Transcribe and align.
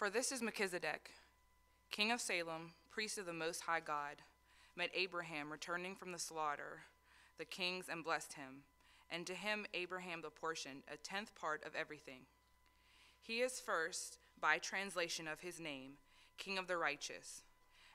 For 0.00 0.08
this 0.08 0.32
is 0.32 0.40
Melchizedek, 0.40 1.10
king 1.90 2.10
of 2.10 2.22
Salem, 2.22 2.72
priest 2.90 3.18
of 3.18 3.26
the 3.26 3.34
Most 3.34 3.60
High 3.60 3.80
God, 3.80 4.22
met 4.74 4.88
Abraham 4.94 5.52
returning 5.52 5.94
from 5.94 6.10
the 6.10 6.18
slaughter, 6.18 6.84
the 7.36 7.44
kings, 7.44 7.84
and 7.90 8.02
blessed 8.02 8.32
him. 8.32 8.62
And 9.10 9.26
to 9.26 9.34
him 9.34 9.66
Abraham 9.74 10.22
apportioned 10.26 10.84
a 10.90 10.96
tenth 10.96 11.34
part 11.34 11.62
of 11.66 11.74
everything. 11.74 12.20
He 13.20 13.40
is 13.42 13.60
first, 13.60 14.16
by 14.40 14.56
translation 14.56 15.28
of 15.28 15.40
his 15.40 15.60
name, 15.60 15.98
king 16.38 16.56
of 16.56 16.66
the 16.66 16.78
righteous, 16.78 17.42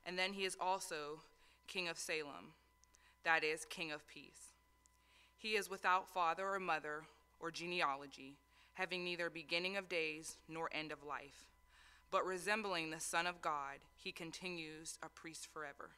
and 0.05 0.15
then 0.15 0.33
he 0.33 0.45
is 0.45 0.55
also 0.61 1.21
king 1.67 1.87
of 1.87 1.97
Salem, 1.97 2.53
that 3.23 3.43
is, 3.43 3.65
king 3.65 3.91
of 3.91 4.07
peace. 4.07 4.51
He 5.39 5.55
is 5.55 5.71
without 5.71 6.07
father 6.07 6.47
or 6.47 6.59
mother 6.59 7.05
or 7.39 7.49
genealogy, 7.49 8.37
having 8.75 9.03
neither 9.03 9.31
beginning 9.31 9.75
of 9.75 9.89
days 9.89 10.37
nor 10.47 10.69
end 10.71 10.91
of 10.91 11.03
life. 11.03 11.54
But 12.15 12.25
resembling 12.25 12.91
the 12.91 12.99
Son 13.01 13.27
of 13.27 13.41
God, 13.41 13.79
he 13.93 14.13
continues 14.13 14.97
a 15.03 15.09
priest 15.09 15.49
forever. 15.51 15.89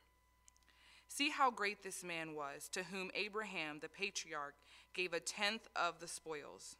See 1.08 1.30
how 1.30 1.52
great 1.52 1.84
this 1.84 2.04
man 2.04 2.34
was, 2.34 2.68
to 2.70 2.86
whom 2.86 3.12
Abraham 3.14 3.78
the 3.80 3.88
patriarch 3.88 4.56
gave 4.96 5.14
a 5.14 5.20
tenth 5.20 5.68
of 5.76 6.00
the 6.00 6.08
spoils. 6.08 6.76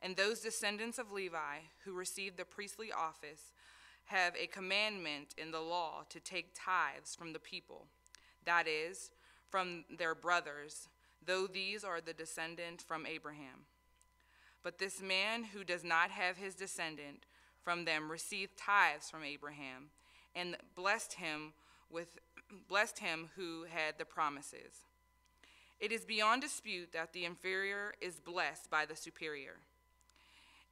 And 0.00 0.14
those 0.14 0.38
descendants 0.38 1.00
of 1.00 1.10
Levi 1.10 1.62
who 1.84 1.94
received 1.94 2.36
the 2.36 2.44
priestly 2.44 2.92
office 2.92 3.52
have 4.04 4.34
a 4.36 4.46
commandment 4.46 5.34
in 5.36 5.50
the 5.50 5.58
law 5.58 6.04
to 6.08 6.20
take 6.20 6.54
tithes 6.54 7.16
from 7.16 7.32
the 7.32 7.40
people, 7.40 7.86
that 8.44 8.68
is, 8.68 9.10
from 9.48 9.84
their 9.98 10.14
brothers, 10.14 10.86
though 11.26 11.48
these 11.48 11.82
are 11.82 12.00
the 12.00 12.12
descendant 12.14 12.82
from 12.82 13.04
Abraham. 13.04 13.66
But 14.62 14.78
this 14.78 15.02
man 15.02 15.42
who 15.42 15.64
does 15.64 15.82
not 15.82 16.12
have 16.12 16.36
his 16.36 16.54
descendant 16.54 17.26
from 17.62 17.84
them 17.84 18.10
received 18.10 18.56
tithes 18.56 19.10
from 19.10 19.24
Abraham 19.24 19.90
and 20.34 20.56
blessed 20.74 21.14
him 21.14 21.52
with 21.90 22.18
blessed 22.68 22.98
him 22.98 23.30
who 23.36 23.64
had 23.68 23.96
the 23.98 24.04
promises. 24.04 24.86
It 25.78 25.92
is 25.92 26.04
beyond 26.04 26.42
dispute 26.42 26.92
that 26.92 27.12
the 27.12 27.24
inferior 27.24 27.94
is 28.00 28.20
blessed 28.20 28.70
by 28.70 28.84
the 28.86 28.96
superior. 28.96 29.56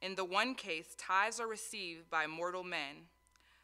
In 0.01 0.15
the 0.15 0.25
one 0.25 0.55
case, 0.55 0.95
tithes 0.97 1.39
are 1.39 1.47
received 1.47 2.09
by 2.09 2.27
mortal 2.27 2.63
men, 2.63 3.07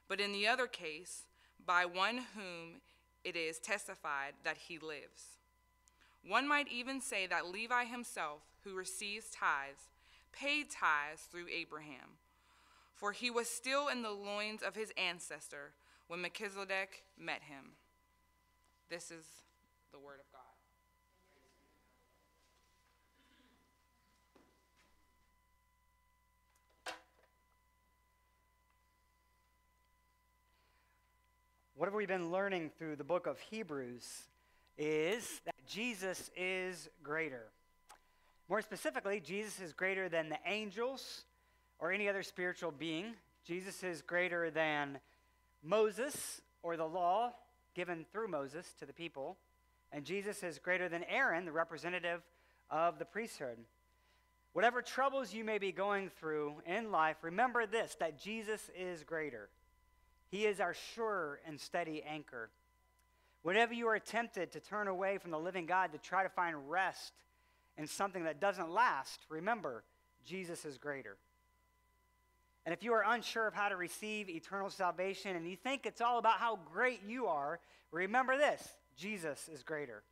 but 0.08 0.20
in 0.20 0.34
the 0.34 0.48
other 0.48 0.68
case, 0.68 1.24
by 1.66 1.86
one 1.86 2.22
whom 2.36 2.82
it 3.24 3.36
is 3.36 3.60
testified 3.60 4.34
that 4.44 4.58
he 4.68 4.78
lives. 4.78 5.38
One 6.28 6.48
might 6.48 6.68
even 6.72 7.02
say 7.02 7.28
that 7.28 7.48
Levi 7.48 7.86
himself, 7.86 8.42
who 8.64 8.76
receives 8.76 9.30
tithes, 9.30 9.90
paid 10.32 10.70
tithes 10.70 11.22
through 11.32 11.48
Abraham, 11.54 12.18
for 12.96 13.12
he 13.12 13.30
was 13.30 13.48
still 13.48 13.90
in 13.90 14.02
the 14.02 14.12
loins 14.12 14.64
of 14.64 14.76
his 14.76 14.92
ancestor 14.98 15.74
when 16.08 16.22
Melchizedek 16.22 17.04
met 17.20 17.44
him. 17.44 17.74
This 18.90 19.12
is 19.12 19.26
the 19.92 20.00
word 20.00 20.20
of 20.20 20.32
God. 20.32 20.42
What 31.78 31.88
have 31.88 31.94
we 31.94 32.06
been 32.06 32.32
learning 32.32 32.72
through 32.80 32.96
the 32.96 33.04
book 33.04 33.28
of 33.28 33.38
Hebrews 33.38 34.08
is 34.78 35.42
that 35.44 35.56
Jesus 35.68 36.32
is 36.38 36.90
greater. 37.04 37.48
More 38.48 38.62
specifically, 38.62 39.20
Jesus 39.20 39.60
is 39.60 39.74
greater 39.74 40.08
than 40.08 40.30
the 40.30 40.38
angels 40.46 41.26
or 41.80 41.92
any 41.92 42.10
other 42.10 42.24
spiritual 42.24 42.72
being. 42.72 43.14
Jesus 43.44 43.84
is 43.84 44.02
greater 44.02 44.50
than 44.50 45.00
Moses 45.64 46.42
or 46.64 46.78
the 46.78 46.86
law 46.86 47.34
given 47.76 48.06
through 48.12 48.28
Moses 48.28 48.74
to 48.80 48.86
the 48.86 48.94
people. 48.94 49.38
And 49.92 50.06
Jesus 50.06 50.44
is 50.44 50.60
greater 50.60 50.90
than 50.90 51.04
Aaron, 51.04 51.46
the 51.46 51.52
representative 51.52 52.22
of 52.70 53.00
the 53.00 53.06
priesthood. 53.06 53.58
Whatever 54.54 54.82
troubles 54.82 55.34
you 55.34 55.44
may 55.44 55.58
be 55.58 55.72
going 55.72 56.10
through 56.10 56.56
in 56.66 56.92
life, 56.92 57.18
remember 57.22 57.66
this 57.66 57.96
that 58.00 58.20
Jesus 58.20 58.70
is 58.78 59.04
greater. 59.04 59.50
He 60.30 60.46
is 60.46 60.60
our 60.60 60.74
sure 60.74 61.40
and 61.46 61.60
steady 61.60 62.02
anchor. 62.04 62.50
Whenever 63.44 63.74
you 63.74 63.88
are 63.88 64.00
tempted 64.00 64.52
to 64.54 64.60
turn 64.60 64.88
away 64.88 65.18
from 65.18 65.32
the 65.32 65.38
living 65.38 65.66
God 65.66 65.92
to 65.92 65.98
try 65.98 66.24
to 66.24 66.30
find 66.30 66.70
rest 66.70 67.14
in 67.78 67.86
something 67.86 68.24
that 68.24 68.42
doesn't 68.42 68.72
last, 68.72 69.20
remember, 69.30 69.84
Jesus 70.26 70.66
is 70.66 70.78
greater. 70.78 71.18
And 72.66 72.74
if 72.74 72.84
you 72.84 72.94
are 72.94 73.04
unsure 73.08 73.48
of 73.48 73.54
how 73.54 73.70
to 73.70 73.76
receive 73.76 74.30
eternal 74.30 74.70
salvation 74.70 75.36
and 75.36 75.48
you 75.48 75.56
think 75.56 75.86
it's 75.86 76.02
all 76.02 76.18
about 76.18 76.40
how 76.40 76.60
great 76.74 77.02
you 77.08 77.28
are, 77.28 77.60
remember 77.92 78.38
this 78.38 78.68
Jesus 78.98 79.50
is 79.54 79.64
greater. 79.64 80.04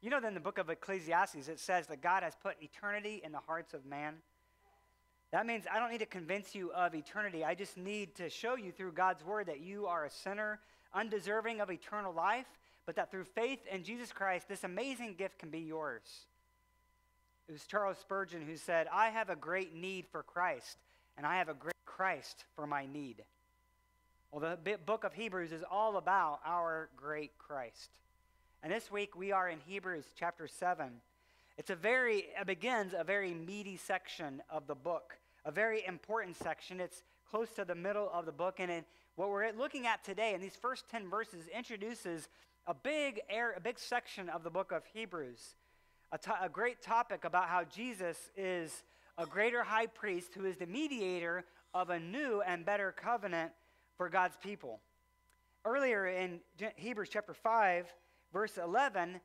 You 0.00 0.10
know, 0.10 0.18
in 0.18 0.34
the 0.34 0.40
book 0.40 0.58
of 0.58 0.68
Ecclesiastes, 0.68 1.48
it 1.48 1.60
says 1.60 1.86
that 1.86 2.00
God 2.00 2.22
has 2.22 2.34
put 2.42 2.56
eternity 2.60 3.20
in 3.24 3.32
the 3.32 3.38
hearts 3.38 3.74
of 3.74 3.86
man. 3.86 4.14
That 5.30 5.46
means 5.46 5.64
I 5.72 5.78
don't 5.78 5.90
need 5.90 5.98
to 5.98 6.06
convince 6.06 6.54
you 6.54 6.72
of 6.72 6.94
eternity. 6.94 7.44
I 7.44 7.54
just 7.54 7.76
need 7.76 8.14
to 8.16 8.28
show 8.28 8.56
you 8.56 8.72
through 8.72 8.92
God's 8.92 9.24
word 9.24 9.46
that 9.46 9.60
you 9.60 9.86
are 9.86 10.04
a 10.04 10.10
sinner, 10.10 10.58
undeserving 10.92 11.60
of 11.60 11.70
eternal 11.70 12.12
life, 12.12 12.46
but 12.84 12.96
that 12.96 13.10
through 13.10 13.24
faith 13.24 13.60
in 13.70 13.84
Jesus 13.84 14.12
Christ, 14.12 14.48
this 14.48 14.64
amazing 14.64 15.14
gift 15.16 15.38
can 15.38 15.50
be 15.50 15.60
yours. 15.60 16.26
It 17.48 17.52
was 17.52 17.64
Charles 17.64 17.98
Spurgeon 17.98 18.42
who 18.42 18.56
said, 18.56 18.88
I 18.92 19.10
have 19.10 19.30
a 19.30 19.36
great 19.36 19.74
need 19.74 20.06
for 20.10 20.22
Christ, 20.22 20.78
and 21.16 21.26
I 21.26 21.36
have 21.36 21.48
a 21.48 21.54
great 21.54 21.72
Christ 21.84 22.44
for 22.54 22.66
my 22.66 22.86
need. 22.86 23.22
Well, 24.30 24.56
the 24.64 24.78
book 24.86 25.04
of 25.04 25.12
Hebrews 25.12 25.52
is 25.52 25.62
all 25.70 25.96
about 25.96 26.40
our 26.44 26.88
great 26.96 27.36
Christ. 27.38 27.90
And 28.62 28.72
this 28.72 28.90
week 28.90 29.16
we 29.16 29.32
are 29.32 29.48
in 29.48 29.58
Hebrews 29.66 30.06
chapter 30.18 30.48
7. 30.48 30.86
It's 31.58 31.70
a 31.70 31.76
very, 31.76 32.26
it 32.40 32.46
begins 32.46 32.94
a 32.96 33.04
very 33.04 33.34
meaty 33.34 33.76
section 33.76 34.42
of 34.50 34.66
the 34.66 34.74
book 34.74 35.18
a 35.44 35.50
very 35.50 35.84
important 35.86 36.36
section. 36.36 36.80
It's 36.80 37.02
close 37.30 37.50
to 37.56 37.64
the 37.64 37.74
middle 37.74 38.08
of 38.12 38.26
the 38.26 38.32
book. 38.32 38.56
And 38.58 38.70
in, 38.70 38.84
what 39.16 39.30
we're 39.30 39.50
looking 39.52 39.86
at 39.86 40.04
today 40.04 40.34
in 40.34 40.40
these 40.40 40.56
first 40.56 40.88
10 40.90 41.08
verses 41.08 41.48
introduces 41.54 42.28
a 42.66 42.74
big, 42.74 43.20
air, 43.28 43.54
a 43.56 43.60
big 43.60 43.78
section 43.78 44.28
of 44.28 44.44
the 44.44 44.50
book 44.50 44.72
of 44.72 44.84
Hebrews, 44.92 45.56
a, 46.12 46.18
to, 46.18 46.44
a 46.44 46.48
great 46.48 46.80
topic 46.80 47.24
about 47.24 47.48
how 47.48 47.64
Jesus 47.64 48.30
is 48.36 48.84
a 49.18 49.26
greater 49.26 49.62
high 49.62 49.86
priest 49.86 50.34
who 50.34 50.44
is 50.44 50.56
the 50.56 50.66
mediator 50.66 51.44
of 51.74 51.90
a 51.90 51.98
new 51.98 52.42
and 52.42 52.64
better 52.64 52.92
covenant 52.92 53.52
for 53.96 54.08
God's 54.08 54.36
people. 54.42 54.80
Earlier 55.64 56.06
in 56.06 56.40
Hebrews 56.76 57.08
chapter 57.10 57.34
5, 57.34 57.86
verse 58.32 58.58
11, 58.58 59.20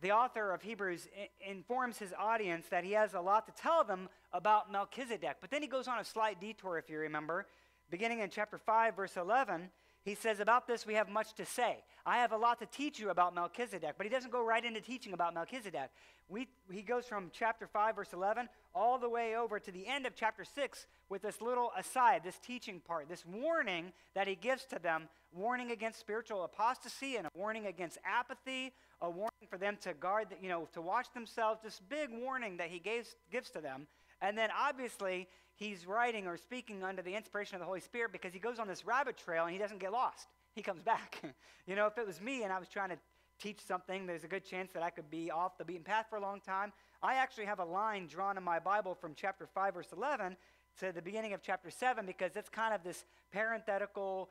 the 0.00 0.10
author 0.10 0.52
of 0.52 0.62
Hebrews 0.62 1.08
informs 1.46 1.98
his 1.98 2.12
audience 2.18 2.66
that 2.70 2.84
he 2.84 2.92
has 2.92 3.14
a 3.14 3.20
lot 3.20 3.46
to 3.46 3.62
tell 3.62 3.84
them 3.84 4.08
about 4.32 4.72
Melchizedek. 4.72 5.36
But 5.40 5.50
then 5.50 5.62
he 5.62 5.68
goes 5.68 5.86
on 5.86 5.98
a 5.98 6.04
slight 6.04 6.40
detour, 6.40 6.78
if 6.78 6.90
you 6.90 6.98
remember. 6.98 7.46
Beginning 7.90 8.20
in 8.20 8.30
chapter 8.30 8.58
5, 8.58 8.96
verse 8.96 9.16
11, 9.16 9.70
he 10.04 10.14
says, 10.14 10.38
About 10.38 10.66
this 10.66 10.86
we 10.86 10.94
have 10.94 11.08
much 11.08 11.32
to 11.34 11.46
say. 11.46 11.82
I 12.04 12.18
have 12.18 12.32
a 12.32 12.36
lot 12.36 12.58
to 12.58 12.66
teach 12.66 12.98
you 12.98 13.10
about 13.10 13.34
Melchizedek. 13.34 13.94
But 13.96 14.04
he 14.04 14.10
doesn't 14.10 14.30
go 14.30 14.44
right 14.44 14.64
into 14.64 14.80
teaching 14.80 15.14
about 15.14 15.32
Melchizedek. 15.32 15.90
We, 16.28 16.48
he 16.70 16.82
goes 16.82 17.06
from 17.06 17.30
chapter 17.32 17.66
5, 17.66 17.96
verse 17.96 18.12
11, 18.12 18.48
all 18.74 18.98
the 18.98 19.08
way 19.08 19.36
over 19.36 19.58
to 19.58 19.70
the 19.70 19.86
end 19.86 20.06
of 20.06 20.14
chapter 20.14 20.44
6 20.44 20.86
with 21.08 21.22
this 21.22 21.40
little 21.40 21.70
aside, 21.76 22.22
this 22.24 22.38
teaching 22.38 22.80
part, 22.80 23.08
this 23.08 23.24
warning 23.26 23.92
that 24.14 24.26
he 24.26 24.34
gives 24.34 24.64
to 24.66 24.78
them 24.78 25.08
warning 25.34 25.70
against 25.70 25.98
spiritual 25.98 26.44
apostasy 26.44 27.16
and 27.16 27.26
a 27.26 27.30
warning 27.34 27.66
against 27.66 27.98
apathy, 28.04 28.72
a 29.00 29.10
warning 29.10 29.48
for 29.50 29.58
them 29.58 29.76
to 29.82 29.92
guard, 29.94 30.28
you 30.40 30.48
know, 30.48 30.68
to 30.72 30.80
watch 30.80 31.06
themselves, 31.12 31.60
this 31.62 31.80
big 31.88 32.10
warning 32.10 32.56
that 32.58 32.68
he 32.68 32.78
gives, 32.78 33.16
gives 33.30 33.50
to 33.50 33.60
them. 33.60 33.86
And 34.20 34.38
then 34.38 34.48
obviously, 34.58 35.28
he's 35.54 35.86
writing 35.86 36.26
or 36.26 36.36
speaking 36.36 36.82
under 36.82 37.02
the 37.02 37.14
inspiration 37.14 37.56
of 37.56 37.60
the 37.60 37.66
Holy 37.66 37.80
Spirit 37.80 38.12
because 38.12 38.32
he 38.32 38.38
goes 38.38 38.58
on 38.58 38.68
this 38.68 38.84
rabbit 38.84 39.16
trail 39.16 39.44
and 39.44 39.52
he 39.52 39.58
doesn't 39.58 39.80
get 39.80 39.92
lost. 39.92 40.28
He 40.54 40.62
comes 40.62 40.82
back. 40.84 41.20
you 41.66 41.76
know, 41.76 41.86
if 41.86 41.98
it 41.98 42.06
was 42.06 42.20
me 42.20 42.42
and 42.42 42.52
I 42.52 42.58
was 42.58 42.68
trying 42.68 42.90
to 42.90 42.98
teach 43.40 43.60
something, 43.60 44.06
there's 44.06 44.24
a 44.24 44.28
good 44.28 44.44
chance 44.44 44.72
that 44.72 44.82
I 44.82 44.90
could 44.90 45.10
be 45.10 45.30
off 45.30 45.58
the 45.58 45.64
beaten 45.64 45.84
path 45.84 46.06
for 46.08 46.16
a 46.16 46.20
long 46.20 46.40
time. 46.40 46.72
I 47.02 47.14
actually 47.16 47.46
have 47.46 47.58
a 47.58 47.64
line 47.64 48.06
drawn 48.06 48.36
in 48.36 48.44
my 48.44 48.58
Bible 48.58 48.94
from 48.94 49.12
chapter 49.14 49.46
5, 49.46 49.74
verse 49.74 49.88
11 49.96 50.36
to 50.80 50.92
the 50.92 51.02
beginning 51.02 51.32
of 51.32 51.42
chapter 51.42 51.70
7 51.70 52.06
because 52.06 52.36
it's 52.36 52.48
kind 52.48 52.74
of 52.74 52.82
this 52.82 53.04
parenthetical 53.32 54.30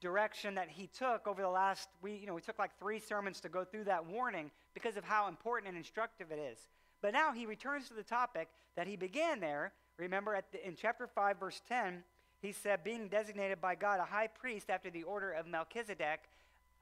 direction 0.00 0.54
that 0.54 0.68
he 0.68 0.86
took 0.86 1.26
over 1.26 1.42
the 1.42 1.48
last 1.48 1.88
we 2.02 2.14
you 2.14 2.26
know 2.26 2.34
we 2.34 2.40
took 2.40 2.56
like 2.56 2.70
three 2.78 3.00
sermons 3.00 3.40
to 3.40 3.48
go 3.48 3.64
through 3.64 3.82
that 3.82 4.06
warning 4.06 4.48
because 4.72 4.96
of 4.96 5.02
how 5.02 5.26
important 5.26 5.68
and 5.68 5.76
instructive 5.76 6.30
it 6.30 6.38
is 6.38 6.68
but 7.00 7.12
now 7.12 7.32
he 7.32 7.46
returns 7.46 7.88
to 7.88 7.94
the 7.94 8.02
topic 8.02 8.48
that 8.76 8.86
he 8.86 8.96
began 8.96 9.40
there. 9.40 9.72
Remember, 9.98 10.40
the, 10.52 10.66
in 10.66 10.76
chapter 10.76 11.06
5, 11.06 11.40
verse 11.40 11.60
10, 11.68 12.02
he 12.40 12.52
said, 12.52 12.84
being 12.84 13.08
designated 13.08 13.60
by 13.60 13.74
God 13.74 13.98
a 13.98 14.04
high 14.04 14.28
priest 14.28 14.70
after 14.70 14.90
the 14.90 15.02
order 15.02 15.32
of 15.32 15.46
Melchizedek. 15.46 16.20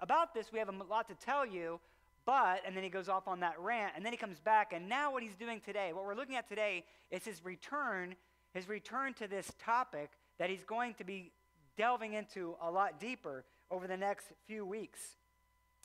About 0.01 0.35
this, 0.35 0.53
we 0.53 0.59
have 0.59 0.69
a 0.69 0.85
lot 0.85 1.09
to 1.09 1.15
tell 1.15 1.47
you, 1.47 1.81
but, 2.27 2.61
and 2.67 2.77
then 2.77 2.85
he 2.85 2.91
goes 2.91 3.09
off 3.09 3.27
on 3.27 3.41
that 3.41 3.59
rant, 3.59 3.93
and 3.97 4.05
then 4.05 4.13
he 4.13 4.19
comes 4.19 4.39
back, 4.39 4.73
and 4.75 4.89
now 4.89 5.13
what 5.13 5.23
he's 5.23 5.35
doing 5.35 5.61
today, 5.65 5.93
what 5.95 6.05
we're 6.05 6.15
looking 6.15 6.37
at 6.37 6.49
today 6.49 6.85
is 7.11 7.25
his 7.25 7.43
return, 7.43 8.15
his 8.53 8.69
return 8.69 9.15
to 9.15 9.27
this 9.27 9.51
topic 9.59 10.11
that 10.39 10.51
he's 10.51 10.65
going 10.65 10.93
to 10.95 11.05
be 11.05 11.33
delving 11.77 12.12
into 12.12 12.55
a 12.61 12.71
lot 12.71 13.01
deeper 13.01 13.45
over 13.71 13.87
the 13.87 13.97
next 13.97 14.27
few 14.47 14.67
weeks. 14.67 15.17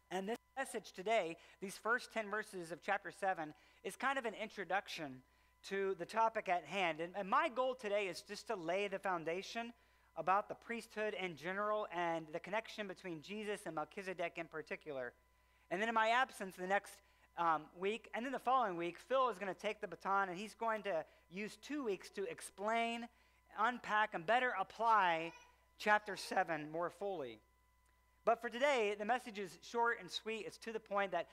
And 0.10 0.28
this 0.28 0.38
message 0.58 0.92
today, 0.92 1.38
these 1.62 1.78
first 1.78 2.12
10 2.12 2.30
verses 2.30 2.74
of 2.74 2.82
chapter 2.82 3.12
7, 3.18 3.54
is 3.86 3.96
kind 3.96 4.20
of 4.20 4.26
an 4.26 4.34
introduction 4.42 5.22
to 5.70 5.96
the 6.00 6.06
topic 6.06 6.50
at 6.50 6.66
hand. 6.66 7.00
And, 7.00 7.14
and, 7.16 7.30
my 7.30 7.50
goal 7.50 7.76
today 7.76 8.08
is 8.08 8.22
just 8.22 8.48
to 8.48 8.56
lay 8.56 8.88
the 8.88 9.00
foundation 9.00 9.74
about 10.18 10.50
the 10.50 10.56
priesthood 10.56 11.14
in 11.14 11.36
general 11.36 11.88
and 11.96 12.26
the 12.34 12.40
connection 12.40 12.88
between 12.88 13.22
Jesus 13.22 13.62
and 13.66 13.76
Melchizedek 13.76 14.34
in 14.38 14.48
particular. 14.48 15.14
And 15.70 15.82
then 15.82 15.88
in 15.88 15.96
my 15.96 16.10
absence 16.10 16.56
the 16.56 16.68
next 16.68 16.94
um, 17.38 17.64
week, 17.80 18.10
and 18.14 18.26
then 18.26 18.34
the 18.34 18.40
following 18.40 18.76
week, 18.76 18.98
Phil 19.08 19.30
is 19.30 19.38
going 19.38 19.54
to 19.54 19.60
take 19.60 19.82
the 19.82 19.88
baton 19.88 20.30
and 20.30 20.38
he's 20.38 20.56
going 20.56 20.84
to 20.84 21.06
use 21.32 21.58
two 21.62 21.84
weeks 21.86 22.10
to 22.12 22.26
explain, 22.26 23.08
unpack, 23.58 24.14
and 24.14 24.26
better 24.26 24.54
apply 24.60 25.32
chapter 25.78 26.18
7 26.18 26.70
more 26.72 26.90
fully. 26.90 27.40
But 28.26 28.42
for 28.42 28.50
today, 28.50 28.96
the 28.98 29.06
message 29.06 29.40
is 29.40 29.58
short 29.62 29.98
and 30.00 30.10
sweet. 30.10 30.44
It's 30.46 30.58
to 30.60 30.72
the 30.72 30.80
point 30.80 31.12
that 31.12 31.28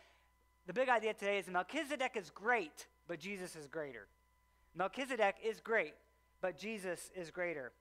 the 0.67 0.73
big 0.73 0.89
idea 0.89 1.15
today 1.15 1.39
is 1.39 1.49
Melchizedek 1.49 2.13
is 2.17 2.31
great, 2.31 2.87
but 3.07 3.19
Jesus 3.19 3.57
is 3.57 3.67
greater. 3.67 4.07
Melchizedek 4.79 5.35
is 5.45 5.59
great, 5.59 5.95
but 6.41 6.57
Jesus 6.57 7.11
is 7.17 7.33
greater. 7.33 7.73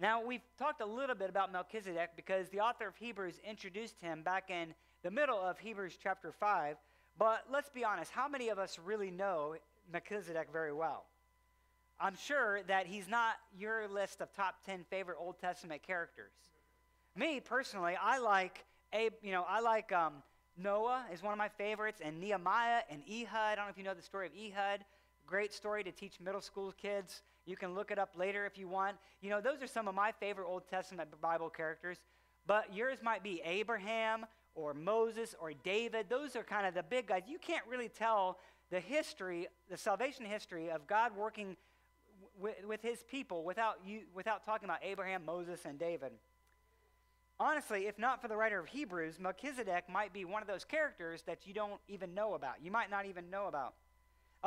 Now, 0.00 0.24
we've 0.24 0.40
talked 0.58 0.80
a 0.80 0.86
little 0.86 1.14
bit 1.14 1.28
about 1.28 1.52
Melchizedek 1.52 2.12
because 2.16 2.48
the 2.48 2.60
author 2.60 2.88
of 2.88 2.96
Hebrews 2.96 3.38
introduced 3.46 4.00
him 4.00 4.22
back 4.22 4.48
in 4.48 4.72
the 5.02 5.10
middle 5.10 5.38
of 5.38 5.58
Hebrews 5.58 5.98
chapter 6.02 6.32
5. 6.32 6.76
But 7.18 7.44
let's 7.52 7.68
be 7.68 7.84
honest, 7.84 8.12
how 8.12 8.28
many 8.28 8.48
of 8.48 8.58
us 8.58 8.78
really 8.82 9.10
know 9.10 9.56
Melchizedek 9.92 10.48
very 10.50 10.72
well? 10.72 11.04
I'm 12.00 12.16
sure 12.16 12.62
that 12.62 12.86
he's 12.86 13.08
not 13.08 13.34
your 13.54 13.86
list 13.86 14.22
of 14.22 14.32
top 14.32 14.64
10 14.64 14.86
favorite 14.88 15.18
Old 15.20 15.38
Testament 15.38 15.82
characters. 15.82 16.32
Me 17.14 17.40
personally, 17.40 17.94
I 18.02 18.20
like 18.20 18.64
Abe, 18.94 19.12
you 19.22 19.32
know, 19.32 19.44
I 19.46 19.60
like 19.60 19.92
um, 19.92 20.14
Noah 20.56 21.04
is 21.12 21.22
one 21.22 21.32
of 21.32 21.38
my 21.38 21.50
favorites, 21.50 22.00
and 22.02 22.18
Nehemiah 22.18 22.80
and 22.90 23.02
Ehud. 23.06 23.28
I 23.34 23.54
don't 23.54 23.66
know 23.66 23.70
if 23.70 23.76
you 23.76 23.84
know 23.84 23.92
the 23.92 24.00
story 24.00 24.26
of 24.26 24.32
Ehud. 24.32 24.80
Great 25.26 25.52
story 25.52 25.82
to 25.82 25.90
teach 25.90 26.20
middle 26.20 26.40
school 26.40 26.72
kids. 26.80 27.22
You 27.46 27.56
can 27.56 27.74
look 27.74 27.90
it 27.90 27.98
up 27.98 28.10
later 28.16 28.46
if 28.46 28.56
you 28.56 28.68
want. 28.68 28.96
You 29.20 29.30
know, 29.30 29.40
those 29.40 29.60
are 29.60 29.66
some 29.66 29.88
of 29.88 29.94
my 29.94 30.12
favorite 30.12 30.46
Old 30.46 30.68
Testament 30.68 31.10
Bible 31.20 31.50
characters. 31.50 31.98
But 32.46 32.72
yours 32.74 32.98
might 33.02 33.22
be 33.24 33.42
Abraham 33.44 34.26
or 34.54 34.72
Moses 34.72 35.34
or 35.40 35.52
David. 35.52 36.06
Those 36.08 36.36
are 36.36 36.44
kind 36.44 36.66
of 36.66 36.74
the 36.74 36.82
big 36.82 37.08
guys. 37.08 37.22
You 37.26 37.38
can't 37.38 37.64
really 37.68 37.88
tell 37.88 38.38
the 38.70 38.80
history, 38.80 39.48
the 39.68 39.76
salvation 39.76 40.24
history 40.24 40.70
of 40.70 40.86
God 40.86 41.16
working 41.16 41.56
w- 42.36 42.54
with 42.66 42.82
his 42.82 43.02
people 43.04 43.44
without, 43.44 43.76
you, 43.84 44.02
without 44.14 44.44
talking 44.44 44.68
about 44.68 44.78
Abraham, 44.82 45.24
Moses, 45.24 45.64
and 45.64 45.78
David. 45.78 46.12
Honestly, 47.38 47.86
if 47.86 47.98
not 47.98 48.22
for 48.22 48.28
the 48.28 48.36
writer 48.36 48.58
of 48.58 48.66
Hebrews, 48.66 49.18
Melchizedek 49.20 49.84
might 49.92 50.12
be 50.12 50.24
one 50.24 50.40
of 50.40 50.48
those 50.48 50.64
characters 50.64 51.22
that 51.22 51.46
you 51.46 51.52
don't 51.52 51.80
even 51.88 52.14
know 52.14 52.34
about. 52.34 52.54
You 52.62 52.70
might 52.70 52.90
not 52.90 53.06
even 53.06 53.28
know 53.28 53.46
about. 53.46 53.74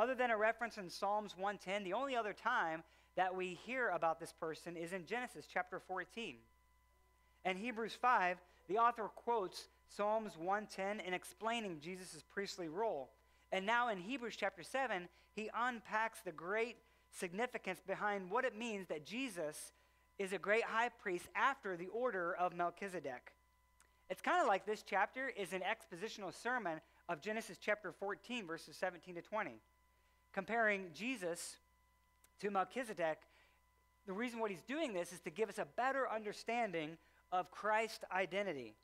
Other 0.00 0.14
than 0.14 0.30
a 0.30 0.36
reference 0.38 0.78
in 0.78 0.88
Psalms 0.88 1.36
110, 1.36 1.84
the 1.84 1.92
only 1.92 2.16
other 2.16 2.32
time 2.32 2.82
that 3.16 3.36
we 3.36 3.58
hear 3.66 3.90
about 3.90 4.18
this 4.18 4.32
person 4.32 4.74
is 4.74 4.94
in 4.94 5.04
Genesis 5.04 5.44
chapter 5.46 5.78
14. 5.78 6.36
In 7.44 7.56
Hebrews 7.58 7.98
5, 8.00 8.38
the 8.66 8.78
author 8.78 9.10
quotes 9.14 9.68
Psalms 9.90 10.38
110 10.38 11.06
in 11.06 11.12
explaining 11.12 11.80
Jesus' 11.82 12.24
priestly 12.32 12.66
role. 12.66 13.10
And 13.52 13.66
now 13.66 13.90
in 13.90 13.98
Hebrews 13.98 14.36
chapter 14.38 14.62
7, 14.62 15.06
he 15.36 15.50
unpacks 15.54 16.20
the 16.24 16.32
great 16.32 16.78
significance 17.10 17.82
behind 17.86 18.30
what 18.30 18.46
it 18.46 18.56
means 18.56 18.88
that 18.88 19.04
Jesus 19.04 19.70
is 20.18 20.32
a 20.32 20.38
great 20.38 20.64
high 20.64 20.88
priest 20.88 21.26
after 21.36 21.76
the 21.76 21.88
order 21.88 22.34
of 22.36 22.54
Melchizedek. 22.54 23.34
It's 24.08 24.22
kind 24.22 24.40
of 24.40 24.48
like 24.48 24.64
this 24.64 24.82
chapter 24.82 25.30
is 25.36 25.52
an 25.52 25.60
expositional 25.60 26.32
sermon 26.32 26.80
of 27.10 27.20
Genesis 27.20 27.58
chapter 27.60 27.92
14, 27.92 28.46
verses 28.46 28.76
17 28.76 29.16
to 29.16 29.20
20. 29.20 29.60
Comparing 30.32 30.86
Jesus 30.94 31.56
to 32.40 32.50
Melchizedek, 32.50 33.18
the 34.06 34.12
reason 34.12 34.40
what 34.40 34.50
he's 34.50 34.62
doing 34.62 34.92
this 34.92 35.12
is 35.12 35.20
to 35.20 35.30
give 35.30 35.48
us 35.48 35.58
a 35.58 35.66
better 35.76 36.08
understanding 36.08 36.96
of 37.32 37.50
Christ's 37.50 38.04
identity. 38.12 38.74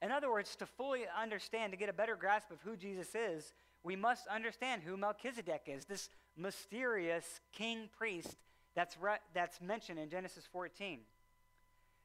In 0.00 0.10
other 0.10 0.30
words, 0.30 0.56
to 0.56 0.66
fully 0.66 1.02
understand, 1.20 1.72
to 1.72 1.78
get 1.78 1.88
a 1.88 1.92
better 1.92 2.16
grasp 2.16 2.50
of 2.50 2.58
who 2.64 2.76
Jesus 2.76 3.14
is, 3.14 3.52
we 3.84 3.96
must 3.96 4.26
understand 4.26 4.82
who 4.82 4.96
Melchizedek 4.96 5.62
is, 5.66 5.84
this 5.84 6.08
mysterious 6.36 7.40
king 7.52 7.88
priest 7.96 8.36
that's, 8.74 8.96
re- 9.00 9.18
that's 9.34 9.60
mentioned 9.60 9.98
in 9.98 10.08
Genesis 10.08 10.44
14. 10.52 11.00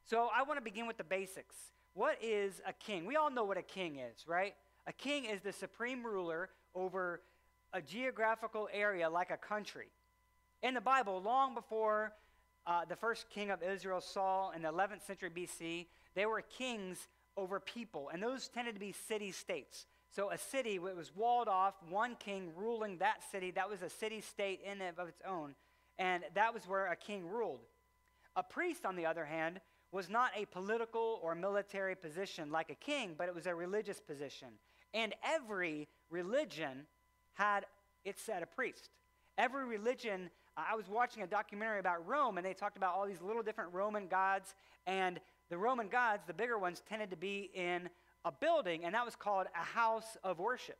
So 0.04 0.28
I 0.34 0.42
want 0.42 0.58
to 0.58 0.64
begin 0.64 0.86
with 0.86 0.96
the 0.96 1.04
basics. 1.04 1.54
What 1.94 2.18
is 2.22 2.60
a 2.66 2.72
king? 2.72 3.06
We 3.06 3.16
all 3.16 3.30
know 3.30 3.44
what 3.44 3.58
a 3.58 3.62
king 3.62 3.96
is, 3.96 4.26
right? 4.26 4.54
A 4.86 4.92
king 4.92 5.24
is 5.24 5.40
the 5.40 5.52
supreme 5.52 6.04
ruler 6.04 6.50
over 6.74 7.20
a 7.72 7.80
geographical 7.80 8.68
area 8.72 9.08
like 9.08 9.30
a 9.30 9.36
country. 9.36 9.88
In 10.62 10.74
the 10.74 10.80
Bible, 10.80 11.20
long 11.22 11.54
before 11.54 12.12
uh, 12.66 12.84
the 12.88 12.96
first 12.96 13.30
king 13.30 13.50
of 13.50 13.62
Israel, 13.62 14.00
Saul, 14.00 14.52
in 14.54 14.62
the 14.62 14.72
11th 14.72 15.06
century 15.06 15.30
BC, 15.30 15.86
there 16.14 16.28
were 16.28 16.42
kings 16.42 17.08
over 17.36 17.60
people, 17.60 18.10
and 18.12 18.22
those 18.22 18.48
tended 18.48 18.74
to 18.74 18.80
be 18.80 18.92
city 18.92 19.30
states. 19.30 19.86
So 20.10 20.30
a 20.30 20.38
city 20.38 20.78
was 20.78 21.12
walled 21.14 21.48
off, 21.48 21.74
one 21.88 22.16
king 22.18 22.50
ruling 22.56 22.98
that 22.98 23.22
city. 23.30 23.50
That 23.52 23.68
was 23.68 23.82
a 23.82 23.90
city 23.90 24.20
state 24.20 24.60
in 24.64 24.80
and 24.80 24.98
of 24.98 25.08
its 25.08 25.20
own 25.26 25.54
and 25.98 26.22
that 26.34 26.54
was 26.54 26.66
where 26.66 26.86
a 26.86 26.96
king 26.96 27.28
ruled. 27.28 27.60
A 28.36 28.42
priest, 28.42 28.86
on 28.86 28.96
the 28.96 29.06
other 29.06 29.24
hand, 29.24 29.60
was 29.90 30.08
not 30.08 30.30
a 30.36 30.46
political 30.46 31.18
or 31.22 31.34
military 31.34 31.96
position 31.96 32.50
like 32.50 32.70
a 32.70 32.74
king, 32.74 33.14
but 33.18 33.28
it 33.28 33.34
was 33.34 33.46
a 33.46 33.54
religious 33.54 34.00
position. 34.00 34.48
And 34.94 35.14
every 35.24 35.88
religion 36.10 36.86
had 37.38 37.66
it 38.04 38.18
set 38.18 38.42
a 38.42 38.46
priest. 38.46 38.90
Every 39.38 39.64
religion, 39.64 40.28
uh, 40.56 40.62
I 40.72 40.74
was 40.74 40.88
watching 40.88 41.22
a 41.22 41.26
documentary 41.26 41.78
about 41.78 42.06
Rome, 42.06 42.36
and 42.36 42.44
they 42.44 42.52
talked 42.52 42.76
about 42.76 42.94
all 42.94 43.06
these 43.06 43.22
little 43.22 43.42
different 43.42 43.72
Roman 43.72 44.08
gods, 44.08 44.54
and 44.86 45.20
the 45.48 45.56
Roman 45.56 45.88
gods, 45.88 46.24
the 46.26 46.34
bigger 46.34 46.58
ones, 46.58 46.82
tended 46.88 47.10
to 47.10 47.16
be 47.16 47.50
in 47.54 47.88
a 48.24 48.32
building, 48.32 48.84
and 48.84 48.94
that 48.94 49.04
was 49.04 49.14
called 49.14 49.46
a 49.54 49.64
house 49.64 50.16
of 50.24 50.38
worship 50.40 50.78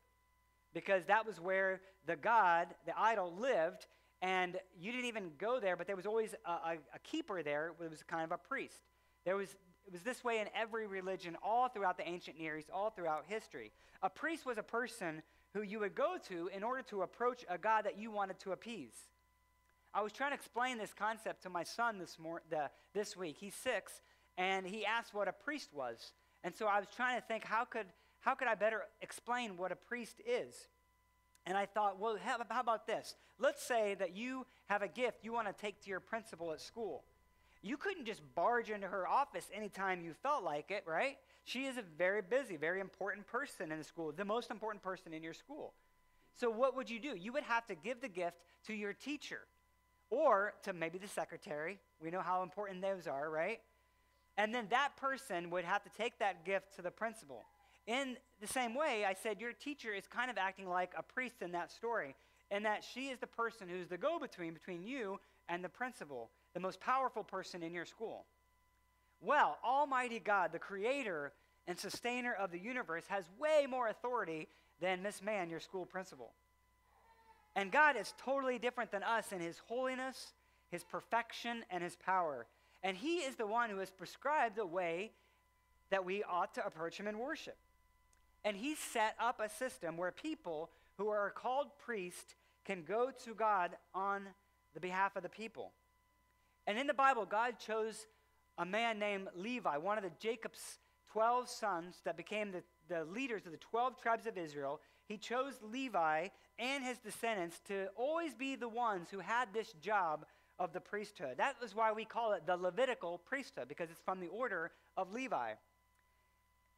because 0.74 1.04
that 1.06 1.24
was 1.24 1.40
where 1.40 1.80
the 2.06 2.16
god, 2.16 2.68
the 2.86 2.98
idol, 2.98 3.32
lived, 3.38 3.86
and 4.20 4.56
you 4.78 4.90
didn't 4.90 5.06
even 5.06 5.30
go 5.38 5.60
there, 5.60 5.76
but 5.76 5.86
there 5.86 5.96
was 5.96 6.06
always 6.06 6.34
a, 6.44 6.50
a, 6.50 6.72
a 6.94 6.98
keeper 7.04 7.42
there. 7.42 7.72
It 7.82 7.90
was 7.90 8.02
kind 8.02 8.24
of 8.24 8.32
a 8.32 8.36
priest. 8.36 8.82
There 9.24 9.36
was, 9.36 9.50
it 9.86 9.92
was 9.92 10.02
this 10.02 10.24
way 10.24 10.40
in 10.40 10.48
every 10.54 10.86
religion, 10.86 11.36
all 11.42 11.68
throughout 11.68 11.96
the 11.96 12.08
ancient 12.08 12.38
Near 12.38 12.58
East, 12.58 12.68
all 12.72 12.90
throughout 12.90 13.24
history. 13.28 13.70
A 14.02 14.10
priest 14.10 14.44
was 14.44 14.58
a 14.58 14.62
person 14.62 15.22
who 15.54 15.62
you 15.62 15.80
would 15.80 15.94
go 15.94 16.16
to 16.28 16.48
in 16.54 16.62
order 16.62 16.82
to 16.82 17.02
approach 17.02 17.44
a 17.48 17.58
God 17.58 17.84
that 17.84 17.98
you 17.98 18.10
wanted 18.10 18.38
to 18.40 18.52
appease. 18.52 18.94
I 19.94 20.02
was 20.02 20.12
trying 20.12 20.30
to 20.30 20.34
explain 20.36 20.78
this 20.78 20.92
concept 20.92 21.42
to 21.44 21.50
my 21.50 21.64
son 21.64 21.98
this, 21.98 22.18
mor- 22.18 22.42
the, 22.50 22.70
this 22.94 23.16
week. 23.16 23.36
He's 23.38 23.54
six, 23.54 24.02
and 24.36 24.66
he 24.66 24.84
asked 24.84 25.14
what 25.14 25.28
a 25.28 25.32
priest 25.32 25.70
was. 25.72 26.12
And 26.44 26.54
so 26.54 26.66
I 26.66 26.78
was 26.78 26.88
trying 26.94 27.20
to 27.20 27.26
think, 27.26 27.44
how 27.44 27.64
could, 27.64 27.86
how 28.20 28.34
could 28.34 28.48
I 28.48 28.54
better 28.54 28.82
explain 29.00 29.56
what 29.56 29.72
a 29.72 29.76
priest 29.76 30.20
is? 30.26 30.68
And 31.46 31.56
I 31.56 31.64
thought, 31.64 31.98
well, 31.98 32.18
how, 32.22 32.36
how 32.50 32.60
about 32.60 32.86
this? 32.86 33.16
Let's 33.38 33.62
say 33.62 33.96
that 33.98 34.14
you 34.14 34.46
have 34.66 34.82
a 34.82 34.88
gift 34.88 35.24
you 35.24 35.32
want 35.32 35.46
to 35.46 35.54
take 35.54 35.82
to 35.82 35.88
your 35.88 36.00
principal 36.00 36.52
at 36.52 36.60
school. 36.60 37.04
You 37.62 37.76
couldn't 37.76 38.04
just 38.04 38.22
barge 38.34 38.70
into 38.70 38.86
her 38.86 39.08
office 39.08 39.48
anytime 39.52 40.00
you 40.00 40.12
felt 40.22 40.44
like 40.44 40.70
it, 40.70 40.84
right? 40.86 41.16
She 41.48 41.64
is 41.64 41.78
a 41.78 41.82
very 41.96 42.20
busy, 42.20 42.58
very 42.58 42.78
important 42.78 43.26
person 43.26 43.72
in 43.72 43.78
the 43.78 43.84
school, 43.84 44.12
the 44.12 44.22
most 44.22 44.50
important 44.50 44.82
person 44.82 45.14
in 45.14 45.22
your 45.22 45.32
school. 45.32 45.72
So, 46.34 46.50
what 46.50 46.76
would 46.76 46.90
you 46.90 47.00
do? 47.00 47.16
You 47.16 47.32
would 47.32 47.42
have 47.44 47.66
to 47.68 47.74
give 47.74 48.02
the 48.02 48.08
gift 48.08 48.36
to 48.66 48.74
your 48.74 48.92
teacher 48.92 49.40
or 50.10 50.52
to 50.64 50.74
maybe 50.74 50.98
the 50.98 51.08
secretary. 51.08 51.78
We 52.02 52.10
know 52.10 52.20
how 52.20 52.42
important 52.42 52.82
those 52.82 53.06
are, 53.06 53.30
right? 53.30 53.60
And 54.36 54.54
then 54.54 54.66
that 54.68 54.90
person 54.98 55.48
would 55.48 55.64
have 55.64 55.82
to 55.84 55.90
take 55.96 56.18
that 56.18 56.44
gift 56.44 56.76
to 56.76 56.82
the 56.82 56.90
principal. 56.90 57.46
In 57.86 58.18
the 58.42 58.46
same 58.46 58.74
way, 58.74 59.06
I 59.06 59.14
said 59.14 59.40
your 59.40 59.54
teacher 59.54 59.94
is 59.94 60.06
kind 60.06 60.30
of 60.30 60.36
acting 60.36 60.68
like 60.68 60.92
a 60.98 61.02
priest 61.02 61.40
in 61.40 61.52
that 61.52 61.72
story, 61.72 62.14
and 62.50 62.62
that 62.66 62.84
she 62.84 63.08
is 63.08 63.20
the 63.20 63.26
person 63.26 63.70
who's 63.70 63.88
the 63.88 63.96
go 63.96 64.18
between 64.18 64.52
between 64.52 64.82
you 64.82 65.18
and 65.48 65.64
the 65.64 65.70
principal, 65.70 66.28
the 66.52 66.60
most 66.60 66.78
powerful 66.78 67.24
person 67.24 67.62
in 67.62 67.72
your 67.72 67.86
school. 67.86 68.26
Well, 69.20 69.58
Almighty 69.64 70.20
God, 70.20 70.52
the 70.52 70.58
creator 70.58 71.32
and 71.66 71.78
sustainer 71.78 72.32
of 72.32 72.50
the 72.50 72.58
universe, 72.58 73.04
has 73.08 73.24
way 73.38 73.66
more 73.68 73.88
authority 73.88 74.48
than 74.80 75.02
Miss 75.02 75.22
Man, 75.22 75.50
your 75.50 75.60
school 75.60 75.86
principal. 75.86 76.32
And 77.56 77.72
God 77.72 77.96
is 77.96 78.14
totally 78.24 78.58
different 78.58 78.92
than 78.92 79.02
us 79.02 79.32
in 79.32 79.40
his 79.40 79.58
holiness, 79.66 80.32
his 80.70 80.84
perfection, 80.84 81.64
and 81.70 81.82
his 81.82 81.96
power. 81.96 82.46
And 82.82 82.96
he 82.96 83.16
is 83.16 83.34
the 83.34 83.46
one 83.46 83.70
who 83.70 83.78
has 83.78 83.90
prescribed 83.90 84.56
the 84.56 84.66
way 84.66 85.10
that 85.90 86.04
we 86.04 86.22
ought 86.22 86.54
to 86.54 86.64
approach 86.64 86.98
him 86.98 87.08
in 87.08 87.18
worship. 87.18 87.56
And 88.44 88.56
he 88.56 88.76
set 88.76 89.16
up 89.18 89.40
a 89.40 89.48
system 89.48 89.96
where 89.96 90.12
people 90.12 90.70
who 90.96 91.08
are 91.08 91.30
called 91.30 91.68
priests 91.84 92.34
can 92.64 92.84
go 92.84 93.10
to 93.24 93.34
God 93.34 93.76
on 93.94 94.22
the 94.74 94.80
behalf 94.80 95.16
of 95.16 95.22
the 95.22 95.28
people. 95.28 95.72
And 96.66 96.78
in 96.78 96.86
the 96.86 96.94
Bible, 96.94 97.24
God 97.24 97.58
chose 97.58 98.06
a 98.58 98.66
man 98.66 98.98
named 98.98 99.28
Levi, 99.34 99.76
one 99.76 99.96
of 99.96 100.04
the 100.04 100.10
Jacob's 100.18 100.78
12 101.12 101.48
sons 101.48 101.96
that 102.04 102.16
became 102.16 102.52
the, 102.52 102.62
the 102.88 103.04
leaders 103.04 103.46
of 103.46 103.52
the 103.52 103.58
12 103.58 104.00
tribes 104.00 104.26
of 104.26 104.36
Israel. 104.36 104.80
He 105.06 105.16
chose 105.16 105.54
Levi 105.62 106.28
and 106.58 106.84
his 106.84 106.98
descendants 106.98 107.60
to 107.68 107.86
always 107.96 108.34
be 108.34 108.56
the 108.56 108.68
ones 108.68 109.08
who 109.10 109.20
had 109.20 109.48
this 109.54 109.72
job 109.80 110.26
of 110.58 110.72
the 110.72 110.80
priesthood. 110.80 111.34
That 111.38 111.56
is 111.64 111.74
why 111.74 111.92
we 111.92 112.04
call 112.04 112.32
it 112.32 112.46
the 112.46 112.56
Levitical 112.56 113.18
priesthood, 113.18 113.68
because 113.68 113.90
it's 113.90 114.00
from 114.04 114.20
the 114.20 114.26
order 114.26 114.72
of 114.96 115.12
Levi. 115.12 115.52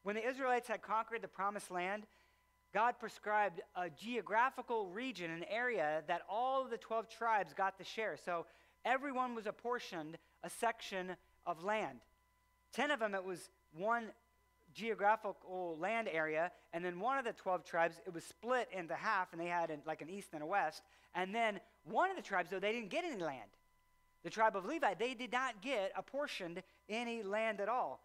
When 0.02 0.16
the 0.16 0.26
Israelites 0.26 0.68
had 0.68 0.82
conquered 0.82 1.22
the 1.22 1.28
promised 1.28 1.70
land, 1.70 2.04
God 2.72 2.94
prescribed 3.00 3.62
a 3.75 3.90
geographical 3.90 4.90
region, 4.90 5.30
an 5.30 5.44
area 5.50 6.02
that 6.06 6.22
all 6.28 6.64
the 6.64 6.76
12 6.76 7.08
tribes 7.08 7.52
got 7.52 7.78
to 7.78 7.84
share. 7.84 8.16
So 8.22 8.46
everyone 8.84 9.34
was 9.34 9.46
apportioned 9.46 10.18
a 10.44 10.50
section 10.50 11.16
of 11.47 11.62
land. 11.62 11.99
Ten 12.73 12.90
of 12.90 13.00
them, 13.00 13.14
it 13.14 13.25
was 13.25 13.50
one 13.76 14.06
geographical 14.75 15.76
land 15.80 16.09
area, 16.11 16.52
and 16.73 16.85
then 16.85 17.00
one 17.00 17.18
of 17.18 17.25
the 17.25 17.32
12 17.32 17.64
tribes, 17.64 18.00
it 18.06 18.14
was 18.14 18.25
split 18.25 18.68
into 18.73 18.94
half, 18.94 19.32
and 19.32 19.40
they 19.40 19.47
had 19.47 19.70
an, 19.70 19.80
like 19.87 20.02
an 20.02 20.09
east 20.09 20.28
and 20.32 20.42
a 20.42 20.47
west. 20.47 20.82
And 21.14 21.35
then 21.35 21.61
one 21.85 22.11
of 22.11 22.16
the 22.16 22.23
tribes, 22.23 22.50
though, 22.50 22.61
they 22.61 22.73
didn't 22.73 22.90
get 22.90 23.04
any 23.04 23.20
land. 23.20 23.50
The 24.23 24.30
tribe 24.30 24.54
of 24.54 24.66
Levi, 24.66 24.94
they 24.94 25.14
did 25.14 25.32
not 25.32 25.62
get 25.62 25.92
apportioned 25.97 26.62
any 26.88 27.23
land 27.23 27.61
at 27.61 27.68
all 27.68 28.00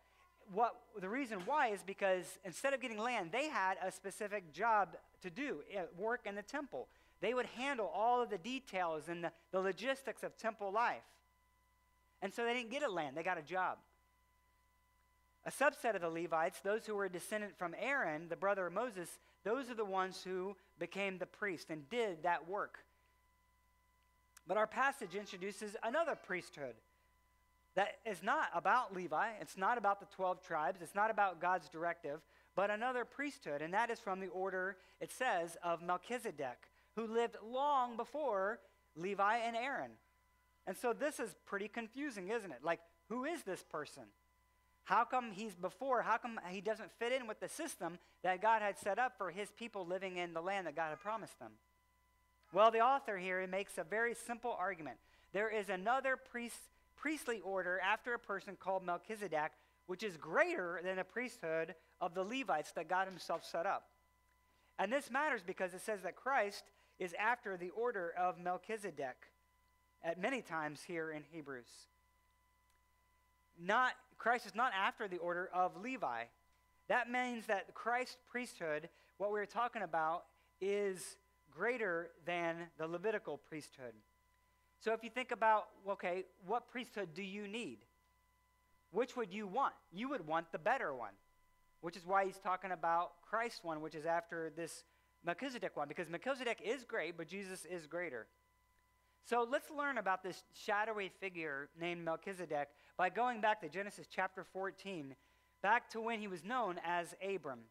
what 0.53 0.75
the 0.99 1.09
reason 1.09 1.39
why 1.45 1.69
is 1.69 1.81
because 1.85 2.37
instead 2.43 2.73
of 2.73 2.81
getting 2.81 2.97
land, 2.97 3.29
they 3.31 3.49
had 3.49 3.77
a 3.83 3.91
specific 3.91 4.53
job 4.53 4.95
to 5.21 5.29
do, 5.29 5.59
eh, 5.73 5.83
work 5.97 6.21
in 6.25 6.35
the 6.35 6.43
temple. 6.43 6.87
They 7.21 7.33
would 7.33 7.47
handle 7.57 7.91
all 7.93 8.21
of 8.21 8.29
the 8.29 8.37
details 8.37 9.03
and 9.07 9.23
the, 9.23 9.31
the 9.51 9.59
logistics 9.59 10.23
of 10.23 10.37
temple 10.37 10.71
life. 10.71 11.03
And 12.21 12.33
so 12.33 12.43
they 12.43 12.53
didn't 12.53 12.71
get 12.71 12.83
a 12.83 12.91
land, 12.91 13.15
they 13.15 13.23
got 13.23 13.37
a 13.37 13.43
job. 13.43 13.77
A 15.45 15.51
subset 15.51 15.95
of 15.95 16.01
the 16.01 16.09
Levites, 16.09 16.59
those 16.61 16.85
who 16.85 16.95
were 16.95 17.05
a 17.05 17.09
descendant 17.09 17.55
from 17.57 17.75
Aaron, 17.79 18.27
the 18.29 18.35
brother 18.35 18.65
of 18.65 18.73
Moses, 18.73 19.19
those 19.43 19.69
are 19.69 19.75
the 19.75 19.85
ones 19.85 20.23
who 20.23 20.55
became 20.79 21.19
the 21.19 21.27
priest 21.27 21.69
and 21.69 21.87
did 21.89 22.23
that 22.23 22.49
work. 22.49 22.79
But 24.47 24.57
our 24.57 24.67
passage 24.67 25.15
introduces 25.15 25.75
another 25.83 26.15
priesthood 26.15 26.75
that 27.75 27.97
is 28.05 28.23
not 28.23 28.47
about 28.55 28.95
Levi, 28.95 29.29
it's 29.41 29.57
not 29.57 29.77
about 29.77 29.99
the 29.99 30.07
12 30.15 30.41
tribes, 30.41 30.81
it's 30.81 30.95
not 30.95 31.11
about 31.11 31.41
God's 31.41 31.69
directive, 31.69 32.21
but 32.55 32.71
another 32.71 33.05
priesthood, 33.05 33.61
and 33.61 33.73
that 33.73 33.89
is 33.89 33.99
from 33.99 34.19
the 34.19 34.27
order, 34.27 34.77
it 35.01 35.11
says, 35.11 35.57
of 35.61 35.81
Melchizedek, 35.81 36.69
who 36.95 37.05
lived 37.05 37.35
long 37.45 37.97
before 37.97 38.59
Levi 38.95 39.37
and 39.37 39.55
Aaron. 39.55 39.91
And 40.67 40.75
so 40.75 40.93
this 40.93 41.19
is 41.19 41.35
pretty 41.45 41.67
confusing, 41.67 42.29
isn't 42.29 42.51
it? 42.51 42.63
Like, 42.63 42.79
who 43.09 43.25
is 43.25 43.43
this 43.43 43.63
person? 43.63 44.03
How 44.83 45.03
come 45.03 45.31
he's 45.31 45.55
before? 45.55 46.01
How 46.01 46.17
come 46.17 46.39
he 46.49 46.61
doesn't 46.61 46.91
fit 46.99 47.11
in 47.11 47.27
with 47.27 47.39
the 47.39 47.49
system 47.49 47.97
that 48.23 48.41
God 48.41 48.61
had 48.61 48.77
set 48.77 48.99
up 48.99 49.17
for 49.17 49.31
his 49.31 49.49
people 49.51 49.85
living 49.85 50.17
in 50.17 50.33
the 50.33 50.41
land 50.41 50.67
that 50.67 50.75
God 50.75 50.89
had 50.89 50.99
promised 50.99 51.39
them? 51.39 51.51
Well, 52.53 52.71
the 52.71 52.81
author 52.81 53.17
here 53.17 53.45
makes 53.47 53.77
a 53.77 53.83
very 53.83 54.13
simple 54.13 54.55
argument. 54.57 54.97
There 55.33 55.49
is 55.49 55.69
another 55.69 56.15
priest 56.15 56.57
priestly 56.95 57.41
order 57.41 57.79
after 57.79 58.13
a 58.13 58.19
person 58.19 58.57
called 58.59 58.83
Melchizedek, 58.83 59.51
which 59.85 60.01
is 60.01 60.17
greater 60.17 60.79
than 60.83 60.95
the 60.95 61.03
priesthood 61.03 61.75
of 62.01 62.13
the 62.13 62.23
Levites 62.23 62.71
that 62.71 62.87
God 62.87 63.07
himself 63.07 63.45
set 63.45 63.65
up. 63.65 63.89
And 64.79 64.91
this 64.91 65.11
matters 65.11 65.41
because 65.45 65.73
it 65.73 65.81
says 65.81 66.01
that 66.01 66.15
Christ 66.15 66.63
is 66.99 67.13
after 67.19 67.57
the 67.57 67.69
order 67.71 68.13
of 68.17 68.39
Melchizedek 68.39 69.15
at 70.05 70.21
many 70.21 70.41
times 70.41 70.81
here 70.87 71.11
in 71.11 71.23
Hebrews. 71.31 71.65
Not 73.59 73.93
Christ 74.17 74.45
is 74.45 74.55
not 74.55 74.71
after 74.73 75.07
the 75.07 75.17
order 75.17 75.49
of 75.53 75.75
Levi. 75.81 76.23
That 76.87 77.11
means 77.11 77.47
that 77.47 77.73
Christ's 77.73 78.17
priesthood, 78.29 78.87
what 79.17 79.31
we're 79.31 79.45
talking 79.45 79.81
about, 79.81 80.25
is 80.61 81.17
greater 81.51 82.11
than 82.25 82.55
the 82.77 82.87
Levitical 82.87 83.37
priesthood. 83.49 83.93
So 84.79 84.93
if 84.93 85.03
you 85.03 85.09
think 85.09 85.31
about, 85.31 85.65
okay, 85.89 86.25
what 86.45 86.67
priesthood 86.67 87.09
do 87.15 87.23
you 87.23 87.47
need? 87.47 87.79
Which 88.91 89.17
would 89.17 89.33
you 89.33 89.47
want? 89.47 89.73
You 89.91 90.09
would 90.09 90.27
want 90.27 90.51
the 90.51 90.59
better 90.59 90.93
one, 90.93 91.13
which 91.81 91.97
is 91.97 92.05
why 92.05 92.25
he's 92.25 92.37
talking 92.37 92.71
about 92.71 93.13
Christ's 93.27 93.63
one, 93.63 93.81
which 93.81 93.95
is 93.95 94.05
after 94.05 94.51
this 94.55 94.83
Melchizedek 95.25 95.75
one, 95.75 95.87
because 95.87 96.09
Melchizedek 96.09 96.59
is 96.63 96.83
great, 96.83 97.17
but 97.17 97.27
Jesus 97.27 97.65
is 97.65 97.87
greater. 97.87 98.27
So 99.27 99.47
let's 99.49 99.71
learn 99.71 99.97
about 99.97 100.21
this 100.21 100.43
shadowy 100.53 101.11
figure 101.19 101.67
named 101.81 102.05
Melchizedek 102.05 102.67
by 102.95 103.09
going 103.09 103.41
back 103.41 103.59
to 103.61 103.69
Genesis 103.69 104.05
chapter 104.07 104.43
14, 104.53 105.15
back 105.63 105.89
to 105.89 105.99
when 105.99 106.19
he 106.19 106.27
was 106.27 106.43
known 106.43 106.79
as 106.85 107.15
Abram. 107.27 107.61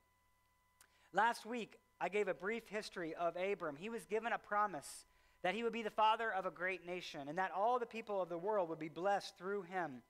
Last 1.12 1.46
week, 1.46 1.76
I 2.00 2.08
gave 2.08 2.26
a 2.26 2.34
brief 2.34 2.66
history 2.66 3.14
of 3.14 3.36
Abram. 3.36 3.76
He 3.76 3.88
was 3.88 4.04
given 4.04 4.32
a 4.32 4.38
promise 4.38 5.06
that 5.44 5.54
he 5.54 5.62
would 5.62 5.72
be 5.72 5.84
the 5.84 5.90
father 5.90 6.28
of 6.28 6.44
a 6.44 6.50
great 6.50 6.84
nation, 6.84 7.28
and 7.28 7.38
that 7.38 7.52
all 7.56 7.78
the 7.78 7.86
people 7.86 8.20
of 8.20 8.28
the 8.28 8.36
world 8.36 8.68
would 8.68 8.80
be 8.80 8.88
blessed 8.88 9.38
through 9.38 9.62
him. 9.62 10.02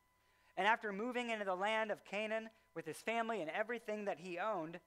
And 0.57 0.67
after 0.67 0.95
moving 0.95 1.29
into 1.29 1.45
the 1.45 1.55
land 1.55 1.91
of 1.91 2.07
Canaan 2.07 2.49
with 2.75 2.87
his 2.87 2.97
family 2.97 3.43
and 3.43 3.51
everything 3.51 4.07
that 4.07 4.19
he 4.19 4.39
owned, 4.39 4.81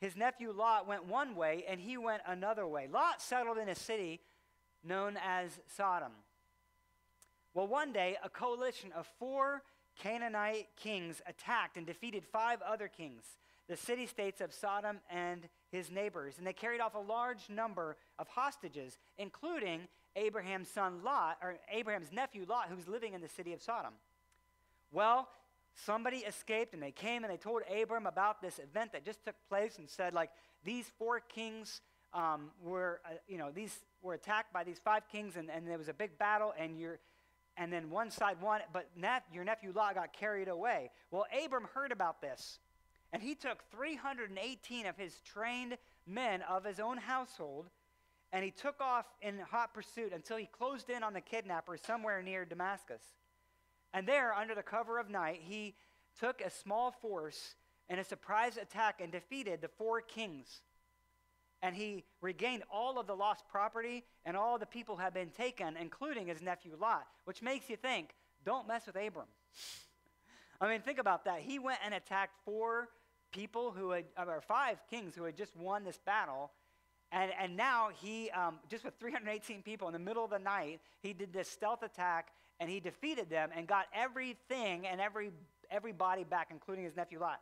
his 0.00 0.16
nephew 0.16 0.52
Lot 0.52 0.88
went 0.88 1.04
one 1.04 1.36
way 1.36 1.66
and 1.68 1.78
he 1.78 1.98
went 1.98 2.22
another 2.26 2.66
way. 2.66 2.88
Lot 2.90 3.20
settled 3.20 3.58
in 3.58 3.68
a 3.68 3.74
city 3.74 4.20
known 4.88 5.18
as 5.22 5.60
Sodom. 5.76 6.12
Well, 7.54 7.68
one 7.68 7.92
day, 7.92 8.16
a 8.24 8.28
coalition 8.28 8.90
of 8.96 9.06
four 9.18 9.62
Canaanite 9.98 10.68
kings 10.76 11.20
attacked 11.26 11.76
and 11.76 11.86
defeated 11.86 12.24
five 12.24 12.62
other 12.62 12.88
kings, 12.88 13.24
the 13.68 13.76
city 13.76 14.06
states 14.06 14.40
of 14.40 14.52
Sodom 14.52 14.98
and 15.10 15.48
his 15.70 15.90
neighbors, 15.90 16.34
and 16.38 16.46
they 16.46 16.52
carried 16.52 16.80
off 16.80 16.94
a 16.94 16.98
large 16.98 17.50
number 17.50 17.96
of 18.18 18.28
hostages, 18.28 18.96
including 19.18 19.80
Abraham's 20.16 20.68
son 20.68 21.02
Lot, 21.04 21.36
or 21.42 21.56
Abraham's 21.70 22.12
nephew 22.12 22.46
Lot, 22.48 22.68
who 22.68 22.76
was 22.76 22.88
living 22.88 23.12
in 23.12 23.20
the 23.20 23.28
city 23.28 23.52
of 23.52 23.60
Sodom. 23.60 23.92
Well, 24.90 25.28
somebody 25.74 26.18
escaped, 26.18 26.72
and 26.72 26.82
they 26.82 26.92
came 26.92 27.24
and 27.24 27.32
they 27.32 27.36
told 27.36 27.62
Abram 27.70 28.06
about 28.06 28.40
this 28.40 28.58
event 28.58 28.92
that 28.92 29.04
just 29.04 29.24
took 29.24 29.36
place, 29.48 29.78
and 29.78 29.88
said, 29.88 30.14
like, 30.14 30.30
these 30.64 30.90
four 30.98 31.20
kings 31.20 31.82
um, 32.18 32.50
were, 32.62 33.00
uh, 33.04 33.10
you 33.28 33.38
know, 33.38 33.50
these 33.54 33.74
were 34.02 34.14
attacked 34.14 34.52
by 34.52 34.64
these 34.64 34.80
five 34.84 35.02
kings, 35.10 35.36
and, 35.36 35.48
and 35.50 35.68
there 35.68 35.78
was 35.78 35.88
a 35.88 35.94
big 35.94 36.18
battle, 36.18 36.52
and 36.58 36.78
you're 36.78 36.98
and 37.56 37.72
then 37.72 37.90
one 37.90 38.08
side 38.08 38.36
won, 38.40 38.60
but 38.72 38.88
nep- 38.96 39.24
your 39.32 39.42
nephew 39.42 39.72
Lot 39.74 39.96
got 39.96 40.12
carried 40.12 40.46
away. 40.46 40.92
Well, 41.10 41.26
Abram 41.44 41.66
heard 41.74 41.90
about 41.90 42.20
this, 42.20 42.60
and 43.12 43.20
he 43.20 43.34
took 43.34 43.64
318 43.72 44.86
of 44.86 44.96
his 44.96 45.20
trained 45.22 45.76
men 46.06 46.42
of 46.42 46.64
his 46.64 46.78
own 46.78 46.98
household, 46.98 47.66
and 48.32 48.44
he 48.44 48.52
took 48.52 48.80
off 48.80 49.06
in 49.22 49.40
hot 49.40 49.74
pursuit 49.74 50.12
until 50.12 50.36
he 50.36 50.46
closed 50.46 50.88
in 50.88 51.02
on 51.02 51.14
the 51.14 51.20
kidnappers 51.20 51.80
somewhere 51.84 52.22
near 52.22 52.44
Damascus. 52.44 53.02
And 53.92 54.06
there, 54.06 54.32
under 54.32 54.54
the 54.54 54.62
cover 54.62 55.00
of 55.00 55.10
night, 55.10 55.40
he 55.42 55.74
took 56.20 56.40
a 56.40 56.50
small 56.50 56.92
force 56.92 57.56
in 57.88 57.98
a 57.98 58.04
surprise 58.04 58.56
attack 58.56 59.00
and 59.00 59.10
defeated 59.10 59.60
the 59.60 59.68
four 59.68 60.00
kings. 60.00 60.62
And 61.62 61.74
he 61.74 62.04
regained 62.20 62.62
all 62.70 62.98
of 62.98 63.06
the 63.06 63.16
lost 63.16 63.44
property, 63.48 64.04
and 64.24 64.36
all 64.36 64.58
the 64.58 64.66
people 64.66 64.96
had 64.96 65.12
been 65.12 65.30
taken, 65.30 65.76
including 65.76 66.26
his 66.26 66.40
nephew 66.40 66.76
Lot, 66.80 67.06
which 67.24 67.42
makes 67.42 67.68
you 67.68 67.76
think 67.76 68.14
don't 68.44 68.68
mess 68.68 68.86
with 68.86 68.96
Abram. 68.96 69.26
I 70.60 70.68
mean, 70.68 70.80
think 70.80 70.98
about 70.98 71.24
that. 71.24 71.40
He 71.40 71.58
went 71.58 71.78
and 71.84 71.94
attacked 71.94 72.34
four 72.44 72.88
people 73.32 73.72
who 73.72 73.90
had, 73.90 74.04
or 74.16 74.40
five 74.40 74.78
kings 74.90 75.14
who 75.14 75.24
had 75.24 75.36
just 75.36 75.56
won 75.56 75.84
this 75.84 75.98
battle. 76.04 76.50
And, 77.12 77.30
and 77.40 77.56
now 77.56 77.90
he, 78.02 78.30
um, 78.30 78.58
just 78.68 78.84
with 78.84 78.94
318 78.98 79.62
people 79.62 79.88
in 79.88 79.92
the 79.92 79.98
middle 79.98 80.24
of 80.24 80.30
the 80.30 80.38
night, 80.38 80.80
he 81.00 81.12
did 81.12 81.32
this 81.32 81.48
stealth 81.48 81.82
attack 81.82 82.28
and 82.60 82.68
he 82.68 82.80
defeated 82.80 83.30
them 83.30 83.50
and 83.54 83.66
got 83.66 83.86
everything 83.94 84.86
and 84.86 85.00
every, 85.00 85.30
everybody 85.70 86.24
back, 86.24 86.48
including 86.50 86.84
his 86.84 86.96
nephew 86.96 87.20
Lot. 87.20 87.40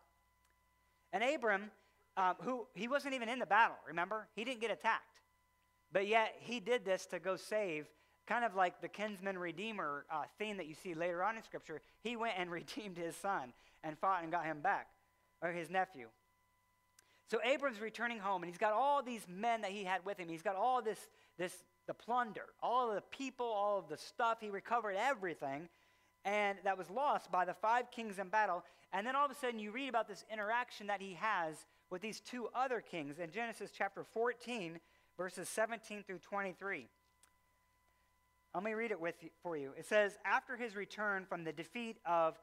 And 1.13 1.25
Abram, 1.25 1.71
um, 2.17 2.35
who 2.43 2.67
he 2.75 2.89
wasn't 2.89 3.15
even 3.15 3.29
in 3.29 3.39
the 3.39 3.47
battle, 3.47 3.77
remember? 3.87 4.29
He 4.35 4.45
didn't 4.45 4.61
get 4.61 4.71
attacked. 4.71 5.21
But 5.93 6.07
yet 6.07 6.35
he 6.41 6.61
did 6.61 6.85
this 6.85 7.07
to 7.07 7.19
go 7.19 7.37
save, 7.37 7.87
kind 8.27 8.45
of 8.45 8.55
like 8.55 8.81
the 8.81 8.89
kinsman 8.89 9.39
redeemer 9.39 10.05
uh, 10.11 10.25
theme 10.39 10.57
that 10.57 10.67
you 10.67 10.75
see 10.75 10.95
later 10.95 11.23
on 11.23 11.37
in 11.37 11.43
Scripture. 11.43 11.81
He 12.03 12.17
went 12.17 12.35
and 12.39 12.51
redeemed 12.61 12.97
his 12.97 13.17
son 13.17 13.53
and 13.85 13.99
fought 13.99 14.23
and 14.23 14.33
got 14.33 14.45
him 14.45 14.61
back 14.61 14.89
or 15.43 15.53
his 15.53 15.71
nephew. 15.71 16.09
So 17.29 17.39
Abram's 17.45 17.81
returning 17.81 18.19
home, 18.19 18.43
and 18.43 18.51
he's 18.51 18.59
got 18.59 18.73
all 18.73 19.03
these 19.03 19.27
men 19.29 19.63
that 19.63 19.73
he 19.73 19.83
had 19.83 20.05
with 20.05 20.19
him. 20.19 20.29
He's 20.29 20.43
got 20.43 20.55
all 20.55 20.81
this, 20.81 21.09
this 21.39 21.65
the 21.87 21.95
plunder, 21.95 22.47
all 22.63 22.89
of 22.89 22.95
the 22.95 23.03
people, 23.11 23.47
all 23.47 23.79
of 23.79 23.89
the 23.89 23.97
stuff. 23.97 24.39
He 24.41 24.49
recovered 24.49 24.97
everything, 24.97 25.69
and 26.25 26.59
that 26.65 26.79
was 26.79 26.89
lost 26.89 27.31
by 27.33 27.45
the 27.45 27.55
five 27.55 27.91
kings 27.91 28.19
in 28.19 28.29
battle. 28.29 28.65
And 28.93 29.05
then 29.05 29.17
all 29.17 29.25
of 29.25 29.31
a 29.31 29.35
sudden, 29.35 29.59
you 29.59 29.73
read 29.73 29.89
about 29.89 30.09
this 30.09 30.25
interaction 30.33 30.87
that 30.87 31.01
he 31.01 31.15
has 31.15 31.57
with 31.91 32.03
these 32.03 32.21
two 32.21 32.49
other 32.55 32.81
kings 32.81 33.19
in 33.19 33.31
Genesis 33.31 33.71
chapter 33.77 34.05
14, 34.05 34.81
verses 35.17 35.49
17 35.49 36.03
through 36.05 36.19
23. 36.19 36.89
Let 38.55 38.65
me 38.65 38.73
read 38.73 38.91
it 38.91 39.01
with 39.01 39.23
you, 39.23 39.31
for 39.43 39.57
you. 39.57 39.73
It 39.79 39.87
says, 39.87 40.17
After 40.25 40.57
his 40.57 40.75
return 40.75 41.27
from 41.29 41.45
the 41.45 41.53
defeat 41.53 41.99
of 42.07 42.39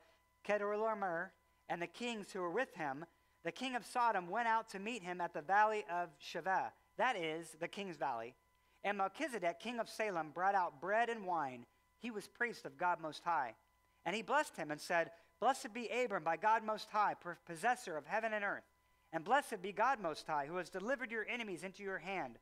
Chedorlaomer 0.47 1.29
and 1.69 1.81
the 1.81 1.87
kings 1.87 2.31
who 2.31 2.41
were 2.41 2.51
with 2.51 2.73
him, 2.75 3.05
the 3.43 3.51
king 3.51 3.75
of 3.75 3.85
Sodom 3.85 4.29
went 4.29 4.47
out 4.47 4.69
to 4.69 4.79
meet 4.79 5.03
him 5.03 5.19
at 5.19 5.33
the 5.33 5.41
valley 5.41 5.83
of 5.91 6.09
Shaveh, 6.19 6.71
that 6.97 7.15
is, 7.15 7.55
the 7.59 7.67
king's 7.67 7.97
valley. 7.97 8.35
And 8.83 8.97
Melchizedek, 8.97 9.59
king 9.59 9.79
of 9.79 9.89
Salem, 9.89 10.31
brought 10.33 10.55
out 10.55 10.79
bread 10.79 11.09
and 11.09 11.25
wine. 11.25 11.65
He 11.99 12.11
was 12.11 12.27
priest 12.27 12.65
of 12.65 12.77
God 12.77 12.99
Most 13.01 13.23
High. 13.23 13.55
And 14.05 14.15
he 14.15 14.21
blessed 14.21 14.57
him 14.57 14.71
and 14.71 14.79
said, 14.79 15.11
Blessed 15.39 15.73
be 15.73 15.87
Abram 15.87 16.23
by 16.23 16.37
God 16.37 16.63
Most 16.63 16.89
High, 16.91 17.15
possessor 17.45 17.97
of 17.97 18.05
heaven 18.05 18.33
and 18.33 18.43
earth. 18.45 18.63
And 19.13 19.23
blessed 19.23 19.61
be 19.61 19.71
God 19.71 20.01
Most 20.01 20.27
High, 20.27 20.47
who 20.47 20.57
has 20.57 20.69
delivered 20.69 21.11
your 21.11 21.25
enemies 21.29 21.63
into 21.63 21.83
your 21.83 21.99
hand. 21.99 22.39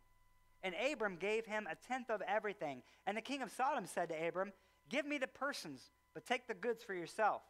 And 0.64 0.74
Abram 0.92 1.18
gave 1.18 1.46
him 1.46 1.68
a 1.70 1.76
tenth 1.76 2.10
of 2.10 2.22
everything. 2.28 2.82
And 3.06 3.18
the 3.18 3.22
king 3.22 3.42
of 3.42 3.52
Sodom 3.52 3.86
said 3.86 4.10
to 4.10 4.28
Abram, 4.28 4.54
Give 4.90 5.06
me 5.06 5.18
the 5.18 5.28
persons, 5.28 5.92
but 6.14 6.26
take 6.26 6.48
the 6.48 6.54
goods 6.54 6.84
for 6.84 6.94
yourself. 6.94 7.42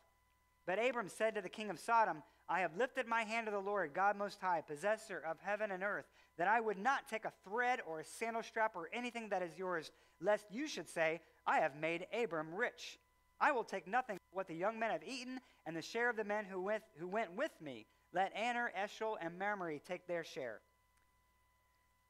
But 0.66 0.84
Abram 0.84 1.10
said 1.10 1.36
to 1.36 1.42
the 1.42 1.50
king 1.50 1.70
of 1.70 1.80
Sodom, 1.80 2.24
I 2.50 2.62
have 2.62 2.76
lifted 2.76 3.08
my 3.08 3.24
hand 3.24 3.48
to 3.48 3.52
the 3.52 3.60
Lord, 3.60 3.94
God 3.94 4.18
Most 4.18 4.42
High, 4.42 4.62
possessor 4.62 5.20
of 5.20 5.38
heaven 5.40 5.72
and 5.72 5.84
earth, 5.84 6.06
that 6.38 6.48
I 6.48 6.60
would 6.60 6.78
not 6.78 7.08
take 7.08 7.26
a 7.26 7.34
thread 7.48 7.80
or 7.88 8.00
a 8.00 8.06
sandal 8.06 8.44
strap 8.44 8.76
or 8.76 8.90
anything 8.92 9.30
that 9.30 9.42
is 9.42 9.58
yours, 9.58 9.92
lest 10.20 10.46
you 10.52 10.68
should 10.68 10.90
say, 10.90 11.22
I 11.46 11.60
have 11.60 11.76
made 11.76 12.08
Abram 12.14 12.54
rich. 12.54 13.00
I 13.40 13.52
will 13.52 13.64
take 13.64 13.88
nothing 13.88 14.18
but 14.18 14.38
what 14.38 14.48
the 14.48 14.56
young 14.56 14.80
men 14.80 14.92
have 14.92 15.04
eaten, 15.04 15.40
and 15.66 15.76
the 15.76 15.82
share 15.82 16.10
of 16.10 16.18
the 16.18 16.24
men 16.24 16.46
who 16.46 16.62
went, 16.62 16.84
who 16.98 17.08
went 17.08 17.36
with 17.36 17.52
me. 17.62 17.86
Let 18.14 18.34
Aner, 18.36 18.72
Eshcol, 18.76 19.18
and 19.22 19.38
Mamre 19.40 19.80
take 19.80 20.08
their 20.08 20.24
share. 20.24 20.60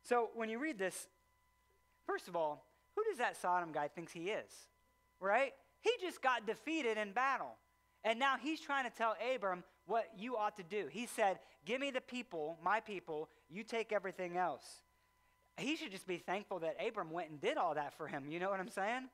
So 0.03 0.29
when 0.33 0.49
you 0.49 0.59
read 0.59 0.79
this, 0.79 1.07
first 2.07 2.27
of 2.27 2.35
all, 2.35 2.65
who 2.95 3.03
does 3.03 3.17
that 3.19 3.37
Sodom 3.37 3.71
guy 3.71 3.87
thinks 3.87 4.11
he 4.11 4.29
is? 4.29 4.51
Right? 5.19 5.53
He 5.81 5.91
just 6.01 6.21
got 6.21 6.47
defeated 6.47 6.97
in 6.97 7.11
battle. 7.11 7.55
And 8.03 8.19
now 8.19 8.35
he's 8.41 8.59
trying 8.59 8.85
to 8.85 8.89
tell 8.89 9.15
Abram 9.35 9.63
what 9.85 10.07
you 10.17 10.37
ought 10.37 10.57
to 10.57 10.63
do. 10.63 10.87
He 10.89 11.05
said, 11.05 11.39
Give 11.65 11.79
me 11.79 11.91
the 11.91 12.01
people, 12.01 12.57
my 12.63 12.79
people, 12.79 13.29
you 13.49 13.63
take 13.63 13.91
everything 13.91 14.37
else. 14.37 14.65
He 15.57 15.75
should 15.75 15.91
just 15.91 16.07
be 16.07 16.17
thankful 16.17 16.59
that 16.59 16.75
Abram 16.85 17.11
went 17.11 17.29
and 17.29 17.39
did 17.39 17.57
all 17.57 17.75
that 17.75 17.93
for 17.93 18.07
him. 18.07 18.25
You 18.27 18.39
know 18.39 18.49
what 18.49 18.59
I'm 18.59 18.69
saying? 18.69 19.09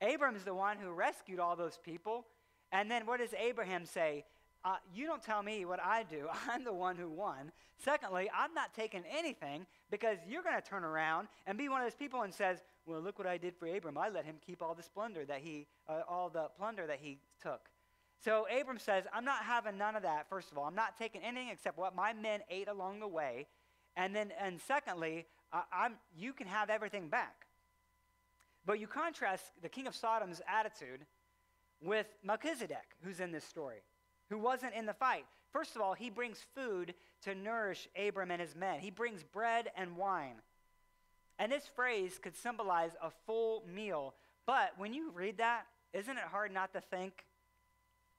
Abram's 0.00 0.42
the 0.42 0.54
one 0.54 0.78
who 0.78 0.90
rescued 0.90 1.38
all 1.38 1.54
those 1.54 1.78
people. 1.84 2.26
And 2.72 2.90
then 2.90 3.06
what 3.06 3.20
does 3.20 3.34
Abraham 3.34 3.84
say? 3.84 4.24
Uh, 4.66 4.74
you 4.92 5.06
don't 5.06 5.22
tell 5.22 5.44
me 5.44 5.64
what 5.64 5.78
I 5.80 6.02
do. 6.02 6.26
I'm 6.50 6.64
the 6.64 6.72
one 6.72 6.96
who 6.96 7.08
won. 7.08 7.52
Secondly, 7.78 8.28
I'm 8.36 8.52
not 8.52 8.74
taking 8.74 9.04
anything 9.16 9.64
because 9.92 10.18
you're 10.28 10.42
going 10.42 10.60
to 10.60 10.68
turn 10.68 10.82
around 10.82 11.28
and 11.46 11.56
be 11.56 11.68
one 11.68 11.80
of 11.80 11.86
those 11.86 11.94
people 11.94 12.22
and 12.22 12.34
says, 12.34 12.58
"Well, 12.84 13.00
look 13.00 13.16
what 13.16 13.28
I 13.28 13.38
did 13.38 13.54
for 13.54 13.68
Abram. 13.68 13.96
I 13.96 14.08
let 14.08 14.24
him 14.24 14.36
keep 14.44 14.62
all 14.62 14.74
the 14.74 14.82
splendor 14.82 15.24
that 15.26 15.40
he, 15.40 15.68
uh, 15.88 16.00
all 16.08 16.28
the 16.28 16.48
plunder 16.58 16.84
that 16.88 16.98
he 17.00 17.18
took." 17.40 17.60
So 18.24 18.48
Abram 18.50 18.80
says, 18.80 19.04
"I'm 19.12 19.24
not 19.24 19.44
having 19.44 19.78
none 19.78 19.94
of 19.94 20.02
that. 20.02 20.28
First 20.28 20.50
of 20.50 20.58
all, 20.58 20.64
I'm 20.64 20.74
not 20.74 20.98
taking 20.98 21.22
anything 21.22 21.50
except 21.50 21.78
what 21.78 21.94
my 21.94 22.12
men 22.12 22.40
ate 22.50 22.66
along 22.66 22.98
the 22.98 23.08
way, 23.08 23.46
and 23.94 24.16
then, 24.16 24.32
and 24.40 24.60
secondly, 24.60 25.26
uh, 25.52 25.62
I'm, 25.72 25.94
you 26.16 26.32
can 26.32 26.48
have 26.48 26.70
everything 26.70 27.08
back." 27.08 27.46
But 28.64 28.80
you 28.80 28.88
contrast 28.88 29.44
the 29.62 29.68
king 29.68 29.86
of 29.86 29.94
Sodom's 29.94 30.42
attitude 30.48 31.06
with 31.80 32.08
Melchizedek, 32.24 32.96
who's 33.04 33.20
in 33.20 33.30
this 33.30 33.44
story 33.44 33.82
who 34.30 34.38
wasn't 34.38 34.74
in 34.74 34.86
the 34.86 34.94
fight. 34.94 35.24
First 35.52 35.76
of 35.76 35.82
all, 35.82 35.94
he 35.94 36.10
brings 36.10 36.44
food 36.54 36.94
to 37.22 37.34
nourish 37.34 37.88
Abram 37.96 38.30
and 38.30 38.40
his 38.40 38.54
men, 38.54 38.80
he 38.80 38.90
brings 38.90 39.22
bread 39.22 39.70
and 39.76 39.96
wine. 39.96 40.36
And 41.38 41.52
this 41.52 41.68
phrase 41.74 42.18
could 42.22 42.36
symbolize 42.36 42.92
a 43.02 43.10
full 43.26 43.62
meal. 43.72 44.14
But 44.46 44.72
when 44.78 44.94
you 44.94 45.10
read 45.10 45.38
that, 45.38 45.66
isn't 45.92 46.16
it 46.16 46.24
hard 46.30 46.52
not 46.52 46.72
to 46.72 46.80
think 46.80 47.26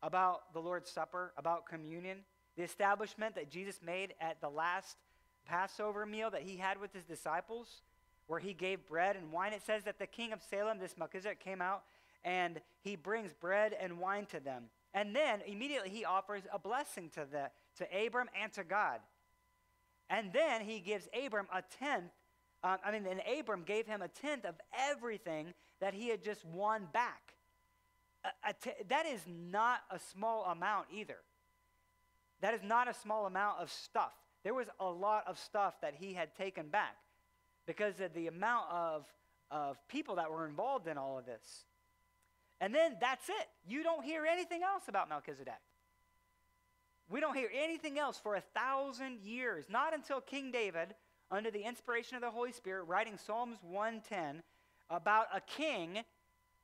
about 0.04 0.54
the 0.54 0.60
Lord's 0.60 0.90
Supper, 0.90 1.34
about 1.38 1.66
communion, 1.66 2.20
the 2.56 2.64
establishment 2.64 3.36
that 3.36 3.50
Jesus 3.50 3.80
made 3.84 4.14
at 4.22 4.40
the 4.42 4.50
last 4.50 4.98
Passover 5.46 6.06
meal 6.06 6.30
that 6.30 6.44
he 6.44 6.58
had 6.58 6.80
with 6.80 6.94
his 6.94 7.06
disciples, 7.06 7.82
where 8.28 8.40
he 8.40 8.54
gave 8.54 8.86
bread 8.88 9.16
and 9.16 9.32
wine? 9.32 9.54
It 9.54 9.66
says 9.66 9.84
that 9.84 9.98
the 9.98 10.06
king 10.06 10.34
of 10.34 10.42
Salem, 10.44 10.78
this 10.78 10.98
Melchizedek, 10.98 11.40
came 11.40 11.62
out 11.62 11.84
and 12.24 12.60
he 12.82 12.96
brings 12.96 13.34
bread 13.34 13.76
and 13.80 14.00
wine 14.00 14.26
to 14.28 14.40
them. 14.40 14.66
And 14.98 15.16
then 15.16 15.42
immediately 15.46 15.92
he 15.92 16.06
offers 16.06 16.42
a 16.52 16.58
blessing 16.58 17.12
to, 17.14 17.28
the, 17.32 17.52
to 17.78 18.06
Abram 18.06 18.30
and 18.42 18.52
to 18.54 18.64
God. 18.64 19.00
And 20.10 20.34
then 20.34 20.62
he 20.62 20.80
gives 20.80 21.08
Abram 21.24 21.46
a 21.54 21.62
tenth. 21.80 22.10
Uh, 22.64 22.78
I 22.84 22.92
mean, 22.92 23.06
and 23.06 23.22
Abram 23.40 23.62
gave 23.62 23.86
him 23.86 24.02
a 24.02 24.08
tenth 24.08 24.44
of 24.44 24.56
everything 24.76 25.54
that 25.82 25.94
he 25.94 26.10
had 26.10 26.24
just 26.24 26.44
won 26.46 26.88
back. 26.94 27.36
that 28.88 29.06
is 29.06 29.22
not 29.28 29.82
a 29.92 30.00
small 30.00 30.46
amount 30.46 30.88
either. 30.92 31.18
That 32.42 32.56
is 32.56 32.64
not 32.64 32.88
a 32.88 32.94
small 32.96 33.28
amount 33.28 33.60
of 33.60 33.72
stuff. 33.72 34.14
There 34.44 34.56
was 34.56 34.68
a 34.80 34.90
lot 34.90 35.26
of 35.28 35.38
stuff 35.38 35.80
that 35.82 35.94
he 35.94 36.14
had 36.16 36.34
taken 36.34 36.70
back 36.70 36.96
because 37.68 38.00
of 38.00 38.16
the 38.16 38.26
amount 38.26 38.66
of, 38.72 39.06
of 39.52 39.78
people 39.88 40.16
that 40.16 40.32
were 40.32 40.48
involved 40.48 40.88
in 40.88 40.98
all 40.98 41.20
of 41.20 41.28
this. 41.28 41.67
And 42.60 42.74
then 42.74 42.98
that's 43.00 43.30
it. 43.30 43.48
You 43.68 43.84
don't 43.84 44.04
hear 44.04 44.26
anything 44.26 44.64
else 44.64 44.84
about 44.88 45.10
Melchizedek. 45.10 45.62
We 47.10 47.20
don't 47.22 47.36
hear 47.36 47.50
anything 47.56 47.98
else 47.98 48.20
for 48.22 48.36
a 48.36 48.42
thousand 48.42 49.22
years, 49.22 49.66
not 49.70 49.94
until 49.94 50.20
King 50.20 50.52
David, 50.52 50.96
under 51.32 51.52
the 51.52 51.62
inspiration 51.62 52.16
of 52.16 52.22
the 52.22 52.32
Holy 52.32 52.52
Spirit, 52.52 52.84
writing 52.84 53.18
Psalms 53.18 53.58
110 53.62 54.44
about 54.90 55.28
a 55.34 55.42
king. 55.42 56.00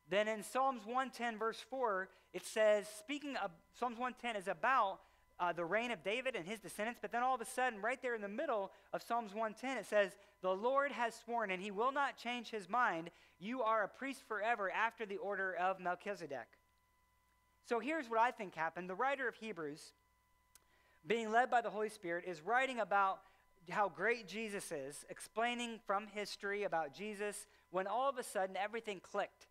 Then 0.09 0.27
in 0.27 0.43
Psalms 0.43 0.85
110, 0.85 1.37
verse 1.37 1.63
4, 1.69 2.09
it 2.33 2.45
says, 2.45 2.87
speaking 2.99 3.35
of 3.37 3.51
Psalms 3.73 3.97
110 3.97 4.35
is 4.35 4.47
about 4.47 4.99
uh, 5.39 5.53
the 5.53 5.65
reign 5.65 5.91
of 5.91 6.03
David 6.03 6.35
and 6.35 6.45
his 6.45 6.59
descendants, 6.59 6.99
but 7.01 7.11
then 7.11 7.23
all 7.23 7.35
of 7.35 7.41
a 7.41 7.45
sudden, 7.45 7.81
right 7.81 8.01
there 8.01 8.15
in 8.15 8.21
the 8.21 8.27
middle 8.27 8.71
of 8.93 9.01
Psalms 9.01 9.33
110, 9.33 9.77
it 9.77 9.85
says, 9.85 10.11
The 10.43 10.53
Lord 10.53 10.91
has 10.91 11.15
sworn, 11.15 11.51
and 11.51 11.61
he 11.61 11.71
will 11.71 11.93
not 11.93 12.17
change 12.17 12.49
his 12.49 12.69
mind. 12.69 13.09
You 13.39 13.63
are 13.63 13.83
a 13.83 13.87
priest 13.87 14.23
forever 14.27 14.69
after 14.69 15.05
the 15.05 15.15
order 15.15 15.55
of 15.55 15.79
Melchizedek. 15.79 16.47
So 17.65 17.79
here's 17.79 18.09
what 18.09 18.19
I 18.19 18.31
think 18.31 18.53
happened. 18.53 18.89
The 18.89 18.95
writer 18.95 19.25
of 19.25 19.35
Hebrews, 19.35 19.93
being 21.07 21.31
led 21.31 21.49
by 21.49 21.61
the 21.61 21.69
Holy 21.69 21.87
Spirit, 21.87 22.25
is 22.27 22.41
writing 22.41 22.81
about 22.81 23.19
how 23.69 23.87
great 23.87 24.27
Jesus 24.27 24.69
is, 24.73 25.05
explaining 25.09 25.79
from 25.87 26.07
history 26.07 26.63
about 26.63 26.93
Jesus, 26.93 27.47
when 27.71 27.87
all 27.87 28.09
of 28.09 28.17
a 28.17 28.23
sudden 28.23 28.57
everything 28.57 28.99
clicked. 28.99 29.47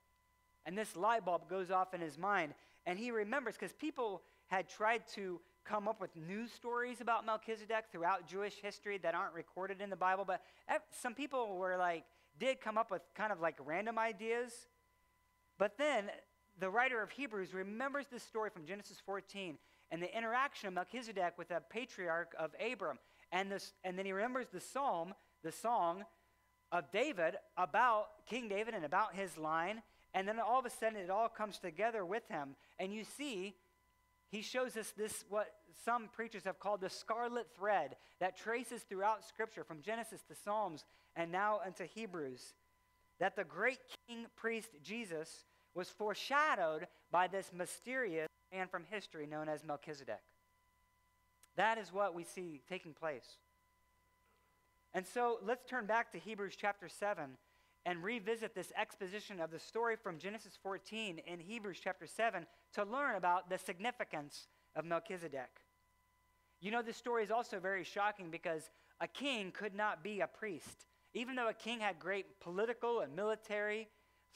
And 0.66 0.76
this 0.76 0.94
light 0.94 1.24
bulb 1.24 1.48
goes 1.48 1.70
off 1.70 1.94
in 1.94 2.02
his 2.02 2.18
mind. 2.18 2.52
And 2.85 2.98
he 2.98 3.11
remembers 3.11 3.55
because 3.55 3.72
people 3.72 4.20
had 4.48 4.68
tried 4.68 5.07
to 5.14 5.40
come 5.64 5.88
up 5.88 6.01
with 6.01 6.11
news 6.16 6.53
stories 6.53 7.01
about 7.01 7.25
Melchizedek 7.25 7.87
throughout 7.90 8.27
Jewish 8.27 8.55
history 8.61 8.98
that 8.98 9.14
aren't 9.14 9.35
recorded 9.35 9.81
in 9.81 9.90
the 9.90 9.96
Bible, 9.96 10.25
but 10.25 10.42
some 10.90 11.14
people 11.14 11.57
were 11.57 11.77
like, 11.77 12.05
did 12.38 12.61
come 12.61 12.79
up 12.79 12.90
with 12.90 13.03
kind 13.14 13.33
of 13.33 13.40
like 13.40 13.57
random 13.64 13.98
ideas. 13.98 14.53
But 15.59 15.79
then 15.79 16.11
the 16.59 16.70
writer 16.70 17.03
of 17.03 17.11
Hebrews 17.11 17.55
remembers 17.55 18.07
this 18.11 18.22
story 18.22 18.51
from 18.51 18.66
Genesis 18.66 18.98
14 19.05 19.59
and 19.90 20.03
the 20.03 20.16
interaction 20.16 20.68
of 20.68 20.75
Melchizedek 20.75 21.35
with 21.37 21.48
the 21.48 21.62
patriarch 21.70 22.35
of 22.38 22.51
Abram. 22.61 22.98
And, 23.31 23.51
this, 23.51 23.72
and 23.85 23.98
then 23.98 24.07
he 24.07 24.12
remembers 24.12 24.46
the 24.53 24.61
psalm, 24.61 25.14
the 25.42 25.53
song 25.53 26.05
of 26.70 26.90
David 26.90 27.37
about 27.57 28.09
King 28.27 28.48
David 28.48 28.75
and 28.75 28.85
about 28.85 29.14
his 29.14 29.37
line. 29.37 29.83
And 30.14 30.27
then 30.27 30.40
all 30.40 30.59
of 30.59 30.66
a 30.66 30.70
sudden 30.70 30.98
it 30.98 31.11
all 31.11 31.29
comes 31.29 31.59
together 31.59 32.05
with 32.05 32.27
him. 32.29 32.57
And 32.79 32.92
you 32.92 33.05
see 33.05 33.55
he 34.33 34.40
shows 34.40 34.79
us 34.79 34.95
this, 34.97 35.27
what 35.29 35.53
some 35.85 36.09
preachers 36.09 36.45
have 36.45 36.59
called 36.59 36.81
the 36.81 36.88
scarlet 36.88 37.47
thread 37.55 37.97
that 38.18 38.37
traces 38.37 38.83
throughout 38.83 39.27
Scripture 39.29 39.62
from 39.62 39.83
Genesis 39.83 40.23
to 40.23 40.35
Psalms 40.35 40.85
and 41.14 41.31
now 41.31 41.61
into 41.66 41.85
Hebrews. 41.85 42.55
That 43.21 43.37
the 43.37 43.45
great 43.45 43.79
king 44.09 44.27
priest 44.35 44.71
Jesus 44.83 45.45
was 45.75 45.90
foreshadowed 45.90 46.87
by 47.11 47.29
this 47.29 47.51
mysterious 47.55 48.29
man 48.51 48.68
from 48.68 48.85
history 48.90 49.27
known 49.27 49.51
as 49.51 49.64
Melchizedek. 49.64 50.23
That 51.57 51.77
is 51.77 51.92
what 51.92 52.14
we 52.14 52.25
see 52.25 52.62
taking 52.66 52.95
place. 52.95 53.37
And 54.95 55.07
so 55.07 55.38
let's 55.45 55.68
turn 55.68 55.85
back 55.85 56.11
to 56.12 56.18
Hebrews 56.18 56.57
chapter 56.59 56.88
7 56.88 57.37
and 57.85 58.03
revisit 58.03 58.55
this 58.55 58.73
exposition 58.81 59.40
of 59.40 59.51
the 59.51 59.59
story 59.59 59.97
from 59.97 60.18
Genesis 60.18 60.59
14 60.62 61.21
in 61.27 61.40
Hebrews 61.40 61.79
chapter 61.83 62.07
7 62.07 62.47
to 62.75 62.85
learn 62.85 63.16
about 63.16 63.51
the 63.51 63.59
significance 63.59 64.47
of 64.77 64.85
Melchizedek. 64.85 65.61
You 66.61 66.71
know, 66.71 66.83
this 66.83 66.97
story 66.97 67.25
is 67.25 67.31
also 67.31 67.59
very 67.59 67.83
shocking 67.83 68.31
because 68.31 68.71
a 69.01 69.09
king 69.09 69.51
could 69.51 69.75
not 69.75 70.05
be 70.05 70.21
a 70.21 70.29
priest. 70.29 70.87
Even 71.12 71.35
though 71.35 71.49
a 71.49 71.55
king 71.55 71.81
had 71.81 71.99
great 71.99 72.40
political 72.40 73.01
and 73.01 73.14
military, 73.16 73.88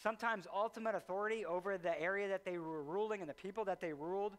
sometimes 0.02 0.46
ultimate 0.52 0.96
authority 0.96 1.46
over 1.46 1.78
the 1.78 1.98
area 2.00 2.28
that 2.28 2.44
they 2.44 2.58
were 2.58 2.82
ruling 2.82 3.20
and 3.20 3.30
the 3.30 3.34
people 3.34 3.64
that 3.66 3.80
they 3.80 3.92
ruled, 3.92 4.36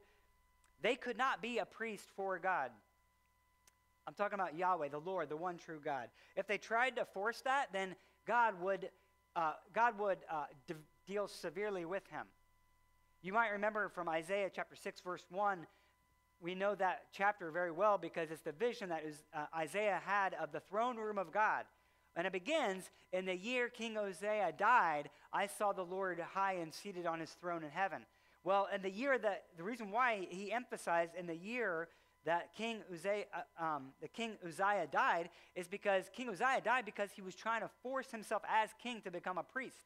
they 0.81 0.95
could 0.95 1.17
not 1.17 1.41
be 1.41 1.59
a 1.59 1.65
priest 1.65 2.09
for 2.15 2.37
God. 2.37 2.71
I'm 4.05 4.13
talking 4.13 4.35
about 4.39 4.57
Yahweh, 4.57 4.89
the 4.89 4.99
Lord, 4.99 5.29
the 5.29 5.37
one 5.37 5.57
true 5.57 5.81
God. 5.83 6.09
If 6.35 6.47
they 6.47 6.57
tried 6.57 6.95
to 6.97 7.05
force 7.05 7.41
that, 7.41 7.73
then 7.73 7.95
God 8.27 8.61
would 8.61 8.89
uh, 9.35 9.53
God 9.73 9.97
would 9.99 10.17
uh, 10.31 10.45
de- 10.67 10.73
deal 11.05 11.27
severely 11.27 11.85
with 11.85 12.05
him. 12.07 12.25
You 13.21 13.33
might 13.33 13.49
remember 13.49 13.87
from 13.89 14.09
Isaiah 14.09 14.49
chapter 14.53 14.75
6, 14.75 15.01
verse 15.01 15.25
1, 15.29 15.67
we 16.41 16.55
know 16.55 16.73
that 16.75 17.03
chapter 17.11 17.51
very 17.51 17.71
well 17.71 17.99
because 17.99 18.31
it's 18.31 18.41
the 18.41 18.51
vision 18.51 18.89
that 18.89 19.03
is, 19.05 19.23
uh, 19.35 19.45
Isaiah 19.55 20.01
had 20.03 20.33
of 20.35 20.51
the 20.51 20.59
throne 20.59 20.97
room 20.97 21.19
of 21.19 21.31
God. 21.31 21.65
And 22.15 22.25
it 22.25 22.33
begins 22.33 22.89
in 23.13 23.25
the 23.25 23.35
year 23.35 23.69
King 23.69 23.95
Uzziah 23.95 24.53
died, 24.57 25.09
I 25.31 25.45
saw 25.45 25.71
the 25.71 25.83
Lord 25.83 26.19
high 26.19 26.53
and 26.53 26.73
seated 26.73 27.05
on 27.05 27.19
his 27.19 27.31
throne 27.31 27.63
in 27.63 27.69
heaven. 27.69 28.05
Well, 28.43 28.67
in 28.73 28.81
the 28.81 28.89
year 28.89 29.19
that, 29.19 29.45
the 29.55 29.63
reason 29.63 29.91
why 29.91 30.27
he 30.29 30.51
emphasized 30.51 31.11
in 31.17 31.27
the 31.27 31.35
year 31.35 31.89
that 32.27 32.53
King 32.53 32.81
Uzziah, 32.93 33.23
uh, 33.33 33.63
um, 33.63 33.83
the 34.01 34.09
King 34.09 34.33
Uzziah 34.45 34.87
died 34.91 35.29
is 35.55 35.65
because 35.69 36.09
King 36.13 36.27
Uzziah 36.27 36.61
died 36.63 36.83
because 36.83 37.09
he 37.15 37.21
was 37.21 37.33
trying 37.33 37.61
to 37.61 37.69
force 37.81 38.11
himself 38.11 38.41
as 38.49 38.69
king 38.83 39.01
to 39.05 39.11
become 39.11 39.37
a 39.37 39.43
priest. 39.43 39.85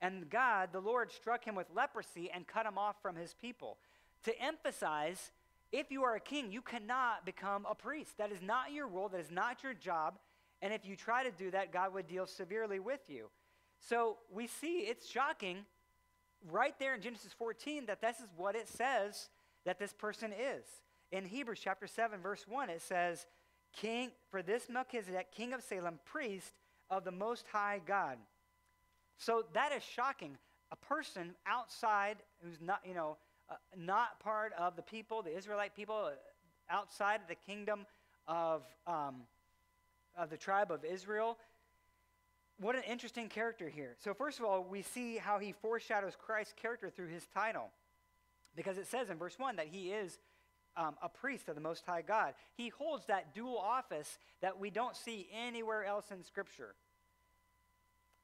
And 0.00 0.28
God, 0.28 0.70
the 0.72 0.80
Lord, 0.80 1.12
struck 1.12 1.44
him 1.44 1.54
with 1.54 1.68
leprosy 1.72 2.30
and 2.34 2.48
cut 2.48 2.66
him 2.66 2.76
off 2.76 2.96
from 3.00 3.14
his 3.14 3.32
people. 3.32 3.78
To 4.24 4.42
emphasize, 4.42 5.30
if 5.70 5.92
you 5.92 6.02
are 6.02 6.16
a 6.16 6.20
king, 6.20 6.50
you 6.50 6.62
cannot 6.62 7.24
become 7.24 7.64
a 7.70 7.76
priest. 7.76 8.18
That 8.18 8.32
is 8.32 8.42
not 8.42 8.72
your 8.72 8.88
role, 8.88 9.08
that 9.10 9.20
is 9.20 9.30
not 9.30 9.62
your 9.62 9.74
job. 9.74 10.18
And 10.60 10.74
if 10.74 10.84
you 10.84 10.96
try 10.96 11.22
to 11.22 11.30
do 11.30 11.52
that, 11.52 11.72
God 11.72 11.94
would 11.94 12.08
deal 12.08 12.26
severely 12.26 12.80
with 12.80 13.02
you. 13.08 13.28
So 13.78 14.16
we 14.32 14.48
see 14.48 14.78
it's 14.78 15.08
shocking 15.08 15.58
right 16.50 16.74
there 16.80 16.96
in 16.96 17.02
Genesis 17.02 17.32
14 17.38 17.86
that 17.86 18.00
this 18.00 18.18
is 18.18 18.28
what 18.36 18.56
it 18.56 18.68
says 18.68 19.28
that 19.64 19.78
this 19.78 19.92
person 19.92 20.32
is. 20.32 20.64
In 21.12 21.24
Hebrews 21.24 21.60
chapter 21.62 21.86
7, 21.86 22.20
verse 22.20 22.44
1, 22.48 22.70
it 22.70 22.82
says, 22.82 23.26
King, 23.72 24.10
for 24.30 24.42
this 24.42 24.68
Melchizedek, 24.68 25.32
king 25.32 25.52
of 25.52 25.62
Salem, 25.62 25.98
priest 26.04 26.52
of 26.90 27.04
the 27.04 27.10
Most 27.10 27.46
High 27.52 27.80
God. 27.84 28.16
So 29.16 29.44
that 29.54 29.72
is 29.72 29.82
shocking. 29.82 30.36
A 30.72 30.76
person 30.76 31.34
outside 31.46 32.18
who's 32.42 32.60
not, 32.60 32.80
you 32.86 32.94
know, 32.94 33.16
uh, 33.48 33.54
not 33.76 34.20
part 34.20 34.52
of 34.58 34.76
the 34.76 34.82
people, 34.82 35.22
the 35.22 35.36
Israelite 35.36 35.74
people, 35.74 35.96
uh, 35.96 36.10
outside 36.70 37.20
of 37.20 37.28
the 37.28 37.34
kingdom 37.34 37.86
of 38.28 38.62
um, 38.86 39.22
of 40.16 40.30
the 40.30 40.36
tribe 40.36 40.70
of 40.70 40.84
Israel. 40.84 41.38
What 42.60 42.76
an 42.76 42.82
interesting 42.88 43.28
character 43.28 43.68
here. 43.68 43.96
So, 43.98 44.12
first 44.12 44.38
of 44.38 44.44
all, 44.44 44.62
we 44.62 44.82
see 44.82 45.16
how 45.16 45.38
he 45.38 45.52
foreshadows 45.52 46.14
Christ's 46.18 46.54
character 46.60 46.90
through 46.90 47.08
his 47.08 47.26
title. 47.34 47.70
Because 48.54 48.76
it 48.76 48.86
says 48.86 49.08
in 49.10 49.16
verse 49.16 49.38
1 49.38 49.56
that 49.56 49.68
he 49.68 49.92
is 49.92 50.18
um, 50.80 50.96
a 51.02 51.08
priest 51.08 51.48
of 51.48 51.54
the 51.54 51.60
Most 51.60 51.84
High 51.86 52.02
God. 52.02 52.32
He 52.56 52.70
holds 52.70 53.04
that 53.06 53.34
dual 53.34 53.58
office 53.58 54.18
that 54.40 54.58
we 54.58 54.70
don't 54.70 54.96
see 54.96 55.28
anywhere 55.32 55.84
else 55.84 56.06
in 56.10 56.24
Scripture. 56.24 56.74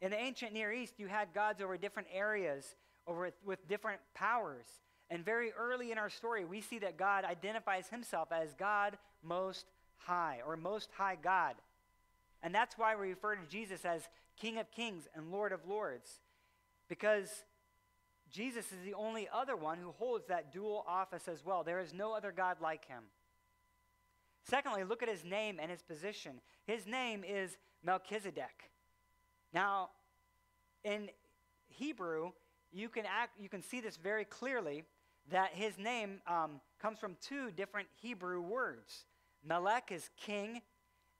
In 0.00 0.10
the 0.10 0.18
ancient 0.18 0.54
Near 0.54 0.72
East, 0.72 0.94
you 0.96 1.06
had 1.06 1.34
gods 1.34 1.60
over 1.60 1.76
different 1.76 2.08
areas, 2.12 2.76
over 3.06 3.30
with 3.44 3.68
different 3.68 4.00
powers. 4.14 4.64
And 5.10 5.24
very 5.24 5.52
early 5.52 5.92
in 5.92 5.98
our 5.98 6.08
story, 6.08 6.44
we 6.44 6.62
see 6.62 6.78
that 6.78 6.96
God 6.96 7.24
identifies 7.24 7.88
himself 7.88 8.28
as 8.32 8.54
God 8.54 8.96
Most 9.22 9.66
High, 9.98 10.40
or 10.46 10.56
Most 10.56 10.88
High 10.96 11.18
God. 11.22 11.56
And 12.42 12.54
that's 12.54 12.78
why 12.78 12.96
we 12.96 13.08
refer 13.08 13.36
to 13.36 13.46
Jesus 13.48 13.84
as 13.84 14.08
King 14.40 14.58
of 14.58 14.70
Kings 14.70 15.08
and 15.14 15.30
Lord 15.30 15.52
of 15.52 15.60
Lords, 15.68 16.20
because 16.88 17.44
Jesus 18.32 18.66
is 18.72 18.84
the 18.84 18.94
only 18.94 19.28
other 19.32 19.56
one 19.56 19.78
who 19.78 19.92
holds 19.92 20.26
that 20.26 20.52
dual 20.52 20.84
office 20.88 21.28
as 21.28 21.44
well. 21.44 21.62
There 21.62 21.80
is 21.80 21.94
no 21.94 22.12
other 22.12 22.32
God 22.32 22.58
like 22.60 22.86
him. 22.86 23.04
Secondly, 24.44 24.84
look 24.84 25.02
at 25.02 25.08
his 25.08 25.24
name 25.24 25.58
and 25.60 25.70
his 25.70 25.82
position. 25.82 26.40
His 26.66 26.86
name 26.86 27.24
is 27.26 27.56
Melchizedek. 27.84 28.70
Now, 29.52 29.90
in 30.84 31.08
Hebrew, 31.68 32.30
you 32.72 32.88
can, 32.88 33.04
act, 33.06 33.40
you 33.40 33.48
can 33.48 33.62
see 33.62 33.80
this 33.80 33.96
very 33.96 34.24
clearly 34.24 34.84
that 35.30 35.52
his 35.52 35.78
name 35.78 36.20
um, 36.26 36.60
comes 36.80 36.98
from 36.98 37.16
two 37.20 37.50
different 37.50 37.88
Hebrew 38.00 38.40
words. 38.40 39.06
Melech 39.44 39.90
is 39.90 40.10
king, 40.16 40.62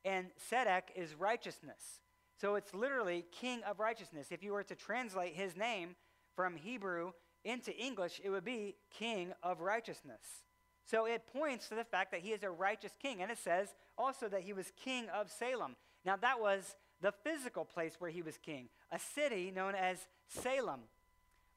and 0.05 0.27
Sedek 0.51 0.83
is 0.95 1.15
righteousness. 1.15 2.01
So 2.41 2.55
it's 2.55 2.75
literally 2.75 3.25
king 3.33 3.63
of 3.65 3.81
righteousness. 3.81 4.29
If 4.31 4.43
you 4.43 4.53
were 4.53 4.65
to 4.65 4.75
translate 4.75 5.35
his 5.35 5.57
name 5.57 5.97
from 6.37 6.55
Hebrew 6.55 7.13
into 7.45 7.75
English, 7.77 8.21
it 8.23 8.31
would 8.31 8.45
be 8.45 8.77
king 8.91 9.33
of 9.43 9.61
righteousness. 9.61 10.45
So 10.85 11.07
it 11.07 11.27
points 11.33 11.69
to 11.69 11.75
the 11.75 11.85
fact 11.85 12.13
that 12.13 12.21
he 12.21 12.33
is 12.33 12.43
a 12.43 12.51
righteous 12.51 12.93
king. 13.03 13.23
And 13.23 13.31
it 13.31 13.39
says 13.39 13.75
also 13.99 14.29
that 14.29 14.43
he 14.43 14.53
was 14.53 14.71
king 14.85 15.09
of 15.09 15.31
Salem. 15.31 15.75
Now, 16.05 16.17
that 16.17 16.41
was 16.41 16.77
the 17.01 17.13
physical 17.25 17.65
place 17.65 17.97
where 17.99 18.11
he 18.11 18.23
was 18.23 18.39
king, 18.39 18.69
a 18.93 18.99
city 18.99 19.53
known 19.55 19.75
as 19.75 20.07
Salem, 20.29 20.81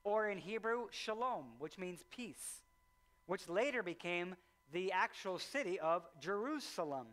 or 0.04 0.30
in 0.30 0.38
Hebrew, 0.38 0.88
Shalom, 0.92 1.46
which 1.60 1.78
means 1.78 2.04
peace, 2.10 2.62
which 3.28 3.48
later 3.48 3.84
became 3.84 4.36
the 4.72 4.92
actual 4.92 5.40
city 5.40 5.80
of 5.80 6.04
Jerusalem. 6.20 7.08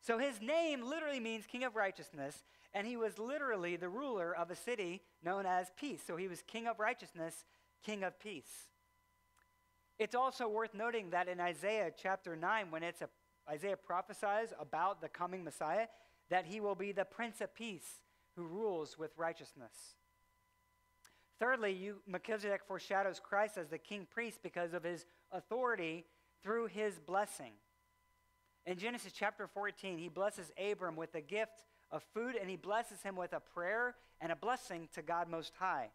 So 0.00 0.18
his 0.18 0.40
name 0.40 0.82
literally 0.82 1.20
means 1.20 1.46
king 1.46 1.64
of 1.64 1.76
righteousness, 1.76 2.42
and 2.74 2.86
he 2.86 2.96
was 2.96 3.18
literally 3.18 3.76
the 3.76 3.88
ruler 3.88 4.34
of 4.36 4.50
a 4.50 4.56
city 4.56 5.00
known 5.22 5.46
as 5.46 5.70
peace. 5.76 6.02
So 6.04 6.16
he 6.16 6.26
was 6.26 6.42
king 6.42 6.66
of 6.66 6.80
righteousness, 6.80 7.44
king 7.84 8.02
of 8.02 8.18
peace. 8.18 8.68
It's 9.98 10.16
also 10.16 10.48
worth 10.48 10.74
noting 10.74 11.10
that 11.10 11.28
in 11.28 11.40
Isaiah 11.40 11.92
chapter 11.96 12.34
9, 12.34 12.70
when 12.70 12.82
it's 12.82 13.00
a, 13.00 13.08
Isaiah 13.48 13.76
prophesies 13.76 14.52
about 14.58 15.00
the 15.00 15.08
coming 15.08 15.44
Messiah, 15.44 15.86
that 16.30 16.46
he 16.46 16.58
will 16.58 16.74
be 16.74 16.90
the 16.90 17.04
Prince 17.04 17.40
of 17.40 17.54
Peace 17.54 18.00
who 18.34 18.42
rules 18.42 18.98
with 18.98 19.12
righteousness. 19.16 19.94
Thirdly, 21.38 21.72
you, 21.72 21.96
Melchizedek 22.08 22.62
foreshadows 22.66 23.20
Christ 23.20 23.56
as 23.56 23.68
the 23.68 23.78
king 23.78 24.06
priest 24.10 24.40
because 24.42 24.72
of 24.72 24.82
his 24.82 25.06
authority 25.30 26.06
through 26.42 26.66
his 26.66 26.98
blessing. 26.98 27.52
In 28.66 28.78
Genesis 28.78 29.12
chapter 29.12 29.46
14, 29.46 29.98
he 29.98 30.08
blesses 30.08 30.50
Abram 30.58 30.96
with 30.96 31.12
the 31.12 31.20
gift 31.20 31.64
of 31.94 32.02
food, 32.12 32.34
and 32.38 32.50
he 32.50 32.56
blesses 32.56 33.02
him 33.02 33.14
with 33.14 33.32
a 33.32 33.40
prayer 33.40 33.94
and 34.20 34.32
a 34.32 34.36
blessing 34.36 34.88
to 34.94 35.00
God 35.00 35.30
Most 35.30 35.52
High. 35.58 35.90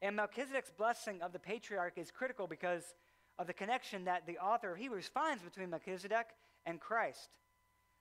And 0.00 0.16
Melchizedek's 0.16 0.70
blessing 0.70 1.20
of 1.20 1.32
the 1.32 1.38
patriarch 1.38 1.98
is 1.98 2.10
critical 2.10 2.46
because 2.46 2.94
of 3.38 3.46
the 3.46 3.52
connection 3.52 4.06
that 4.06 4.26
the 4.26 4.38
author 4.38 4.72
of 4.72 4.78
Hebrews 4.78 5.10
finds 5.12 5.42
between 5.42 5.70
Melchizedek 5.70 6.28
and 6.64 6.80
Christ. 6.80 7.28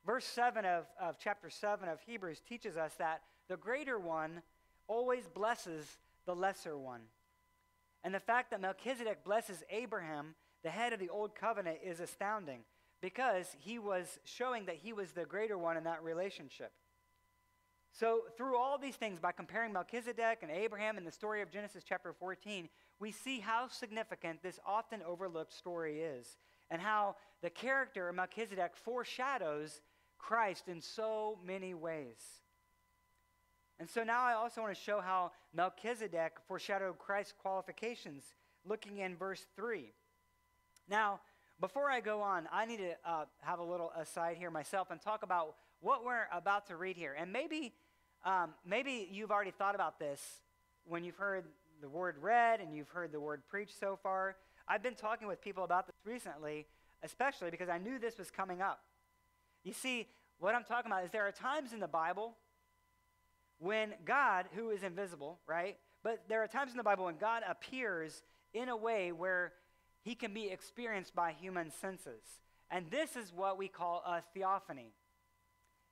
Verse 0.06 0.26
7 0.26 0.64
of, 0.64 0.86
of 1.02 1.18
chapter 1.22 1.50
7 1.50 1.90
of 1.90 2.00
Hebrews 2.02 2.42
teaches 2.48 2.78
us 2.78 2.94
that 2.98 3.22
the 3.50 3.58
greater 3.58 4.00
one 4.00 4.42
always 4.88 5.28
blesses 5.28 5.98
the 6.26 6.36
lesser 6.36 6.78
one. 6.78 7.02
And 8.04 8.14
the 8.14 8.20
fact 8.20 8.52
that 8.52 8.62
Melchizedek 8.62 9.26
blesses 9.26 9.64
Abraham, 9.70 10.36
the 10.64 10.70
head 10.70 10.94
of 10.94 11.00
the 11.00 11.10
old 11.10 11.36
covenant, 11.36 11.80
is 11.84 12.00
astounding 12.00 12.62
because 13.02 13.56
he 13.60 13.80
was 13.80 14.20
showing 14.24 14.66
that 14.66 14.76
he 14.76 14.94
was 14.94 15.12
the 15.12 15.26
greater 15.26 15.58
one 15.58 15.78
in 15.78 15.84
that 15.84 16.04
relationship. 16.04 16.72
So, 17.92 18.22
through 18.38 18.58
all 18.58 18.78
these 18.78 18.96
things, 18.96 19.20
by 19.20 19.32
comparing 19.32 19.74
Melchizedek 19.74 20.40
and 20.44 20.52
Abraham 20.52 20.98
in 20.98 21.04
the 21.04 21.12
story 21.12 21.42
of 21.42 21.50
Genesis 21.50 21.84
chapter 21.84 22.14
14, 22.14 22.70
we 23.00 23.12
see 23.12 23.40
how 23.40 23.68
significant 23.68 24.44
this 24.44 24.60
often 24.66 25.02
overlooked 25.02 25.54
story 25.54 26.02
is 26.02 26.38
and 26.70 26.82
how 26.82 27.16
the 27.42 27.50
character 27.50 28.10
of 28.10 28.16
Melchizedek 28.16 28.76
foreshadows 28.76 29.82
Christ 30.18 30.68
in 30.68 30.82
so 30.82 31.40
many 31.44 31.74
ways. 31.74 32.42
And 33.80 33.90
so 33.90 34.04
now 34.04 34.24
I 34.24 34.34
also 34.34 34.62
want 34.62 34.76
to 34.76 34.82
show 34.82 35.00
how 35.00 35.32
Melchizedek 35.54 36.38
foreshadowed 36.48 36.98
Christ's 36.98 37.34
qualifications, 37.40 38.24
looking 38.66 39.00
in 39.00 39.16
verse 39.16 39.46
3. 39.56 39.94
Now, 40.90 41.20
before 41.60 41.90
I 41.90 42.02
go 42.02 42.22
on, 42.22 42.48
I 42.52 42.66
need 42.66 42.78
to 42.78 42.92
uh, 43.06 43.26
have 43.42 43.60
a 43.60 43.64
little 43.64 43.92
aside 43.98 44.38
here 44.38 44.52
myself 44.52 44.92
and 44.92 45.02
talk 45.02 45.24
about 45.24 45.56
what 45.82 46.06
we're 46.06 46.28
about 46.32 46.68
to 46.68 46.76
read 46.76 46.98
here. 46.98 47.16
And 47.18 47.32
maybe, 47.32 47.74
um, 48.26 48.52
maybe 48.66 49.08
you've 49.12 49.32
already 49.32 49.52
thought 49.52 49.76
about 49.76 50.00
this 50.00 50.22
when 50.86 51.04
you've 51.04 51.18
heard 51.18 51.46
the 51.82 51.90
word 51.90 52.16
read 52.22 52.60
and 52.60 52.76
you've 52.76 52.90
heard 52.90 53.12
the 53.12 53.20
word 53.20 53.42
preached 53.50 53.80
so 53.80 53.98
far. 54.02 54.36
I've 54.68 54.84
been 54.84 54.96
talking 54.96 55.28
with 55.28 55.42
people 55.42 55.64
about 55.64 55.88
this 55.88 55.96
recently, 56.06 56.68
especially 57.04 57.50
because 57.50 57.70
I 57.70 57.78
knew 57.78 58.00
this 58.00 58.18
was 58.18 58.30
coming 58.30 58.62
up. 58.62 58.80
You 59.64 59.74
see, 59.74 60.08
what 60.40 60.54
I'm 60.54 60.64
talking 60.64 60.92
about 60.92 61.04
is 61.06 61.12
there 61.12 61.28
are 61.28 61.32
times 61.32 61.74
in 61.74 61.80
the 61.80 61.88
Bible 61.88 62.36
when 63.60 63.94
God, 64.06 64.46
who 64.54 64.70
is 64.70 64.84
invisible, 64.84 65.40
right? 65.48 65.78
But 66.04 66.24
there 66.30 66.44
are 66.44 66.48
times 66.48 66.72
in 66.72 66.78
the 66.78 66.84
Bible 66.84 67.06
when 67.06 67.18
God 67.18 67.44
appears 67.48 68.22
in 68.54 68.70
a 68.70 68.78
way 68.78 69.12
where 69.12 69.54
he 70.08 70.16
can 70.16 70.34
be 70.34 70.50
experienced 70.50 71.14
by 71.14 71.34
human 71.34 71.70
senses. 71.70 72.24
And 72.72 72.90
this 72.90 73.18
is 73.18 73.34
what 73.36 73.58
we 73.58 73.68
call 73.68 74.02
a 74.08 74.22
theophany. 74.34 74.94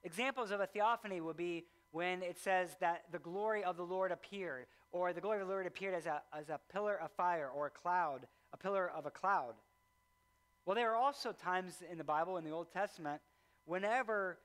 Examples 0.06 0.52
of 0.52 0.62
a 0.62 0.68
theophany 0.68 1.20
would 1.20 1.36
be 1.36 1.66
when 1.92 2.24
it 2.24 2.38
says 2.38 2.78
that 2.80 3.04
the 3.12 3.20
glory 3.20 3.62
of 3.66 3.76
the 3.76 3.84
Lord 3.84 4.14
appeared, 4.14 4.68
or 4.94 5.12
the 5.12 5.20
glory 5.20 5.42
of 5.42 5.48
the 5.48 5.54
Lord 5.54 5.68
appeared 5.68 5.96
as 5.96 6.06
a, 6.06 6.22
as 6.34 6.48
a 6.48 6.62
pillar 6.72 6.98
of 6.98 7.12
fire 7.12 7.50
or 7.54 7.68
a 7.68 7.70
cloud, 7.70 8.26
a 8.54 8.58
pillar 8.58 8.90
of 8.90 9.06
a 9.06 9.12
cloud. 9.12 9.56
Well, 10.66 10.76
there 10.76 10.92
are 10.92 10.96
also 10.96 11.34
times 11.34 11.84
in 11.92 11.98
the 11.98 12.06
Bible, 12.06 12.38
in 12.38 12.46
the 12.46 12.52
Old 12.52 12.72
Testament, 12.72 13.20
whenever 13.66 14.38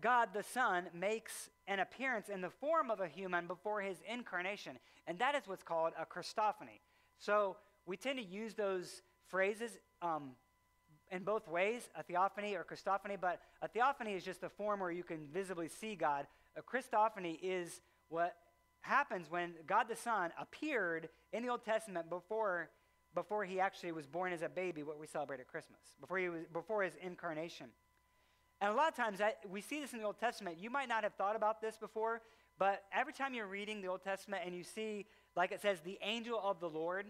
God 0.00 0.30
the 0.32 0.42
Son 0.42 0.86
makes 0.94 1.50
an 1.68 1.80
appearance 1.80 2.30
in 2.30 2.40
the 2.40 2.48
form 2.48 2.90
of 2.90 3.00
a 3.00 3.08
human 3.08 3.46
before 3.46 3.82
his 3.82 3.98
incarnation. 4.10 4.78
And 5.06 5.18
that 5.18 5.34
is 5.34 5.42
what's 5.44 5.62
called 5.62 5.92
a 6.00 6.06
Christophany. 6.06 6.80
So 7.18 7.58
we 7.86 7.96
tend 7.96 8.18
to 8.18 8.24
use 8.24 8.54
those 8.54 9.02
phrases 9.28 9.78
um, 10.00 10.32
in 11.10 11.24
both 11.24 11.46
ways, 11.48 11.88
a 11.94 12.02
theophany 12.02 12.54
or 12.54 12.64
Christophany, 12.64 13.20
but 13.20 13.40
a 13.60 13.68
theophany 13.68 14.14
is 14.14 14.24
just 14.24 14.42
a 14.42 14.48
form 14.48 14.80
where 14.80 14.90
you 14.90 15.02
can 15.02 15.26
visibly 15.32 15.68
see 15.68 15.94
God. 15.94 16.26
A 16.56 16.62
Christophany 16.62 17.38
is 17.42 17.80
what 18.08 18.36
happens 18.80 19.30
when 19.30 19.54
God 19.66 19.86
the 19.88 19.96
Son 19.96 20.30
appeared 20.40 21.08
in 21.32 21.42
the 21.42 21.48
Old 21.48 21.64
Testament 21.64 22.08
before, 22.08 22.70
before 23.14 23.44
he 23.44 23.60
actually 23.60 23.92
was 23.92 24.06
born 24.06 24.32
as 24.32 24.42
a 24.42 24.48
baby, 24.48 24.82
what 24.82 24.98
we 24.98 25.06
celebrate 25.06 25.40
at 25.40 25.48
Christmas, 25.48 25.80
before, 26.00 26.18
he 26.18 26.28
was, 26.28 26.42
before 26.52 26.82
his 26.82 26.94
incarnation. 27.00 27.66
And 28.60 28.70
a 28.70 28.74
lot 28.74 28.88
of 28.88 28.94
times 28.94 29.18
that, 29.18 29.38
we 29.50 29.60
see 29.60 29.80
this 29.80 29.92
in 29.92 29.98
the 29.98 30.04
Old 30.04 30.18
Testament. 30.18 30.56
You 30.58 30.70
might 30.70 30.88
not 30.88 31.02
have 31.02 31.14
thought 31.14 31.36
about 31.36 31.60
this 31.60 31.76
before, 31.76 32.22
but 32.58 32.84
every 32.92 33.12
time 33.12 33.34
you're 33.34 33.46
reading 33.46 33.82
the 33.82 33.88
Old 33.88 34.02
Testament 34.02 34.42
and 34.46 34.54
you 34.54 34.62
see, 34.62 35.06
like 35.36 35.52
it 35.52 35.60
says, 35.60 35.80
the 35.80 35.98
angel 36.02 36.40
of 36.42 36.60
the 36.60 36.68
Lord, 36.68 37.06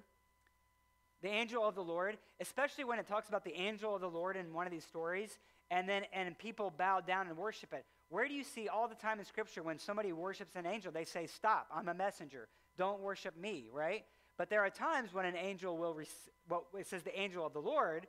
the 1.22 1.28
angel 1.28 1.64
of 1.64 1.74
the 1.74 1.82
Lord, 1.82 2.18
especially 2.40 2.84
when 2.84 2.98
it 2.98 3.06
talks 3.06 3.28
about 3.28 3.44
the 3.44 3.54
angel 3.54 3.94
of 3.94 4.00
the 4.00 4.10
Lord 4.10 4.36
in 4.36 4.52
one 4.52 4.66
of 4.66 4.72
these 4.72 4.84
stories, 4.84 5.38
and 5.70 5.88
then 5.88 6.02
and 6.12 6.36
people 6.36 6.72
bow 6.76 7.00
down 7.00 7.28
and 7.28 7.36
worship 7.36 7.72
it. 7.72 7.84
Where 8.08 8.28
do 8.28 8.34
you 8.34 8.44
see 8.44 8.68
all 8.68 8.88
the 8.88 8.94
time 8.94 9.18
in 9.18 9.24
Scripture 9.24 9.62
when 9.62 9.78
somebody 9.78 10.12
worships 10.12 10.56
an 10.56 10.66
angel, 10.66 10.92
they 10.92 11.04
say, 11.04 11.26
Stop, 11.26 11.68
I'm 11.74 11.88
a 11.88 11.94
messenger. 11.94 12.48
Don't 12.76 13.00
worship 13.00 13.36
me, 13.36 13.68
right? 13.72 14.04
But 14.36 14.50
there 14.50 14.60
are 14.60 14.70
times 14.70 15.14
when 15.14 15.24
an 15.24 15.36
angel 15.36 15.76
will, 15.76 15.94
rec- 15.94 16.08
well, 16.48 16.66
it 16.78 16.86
says 16.86 17.02
the 17.02 17.18
angel 17.18 17.46
of 17.46 17.52
the 17.52 17.60
Lord, 17.60 18.06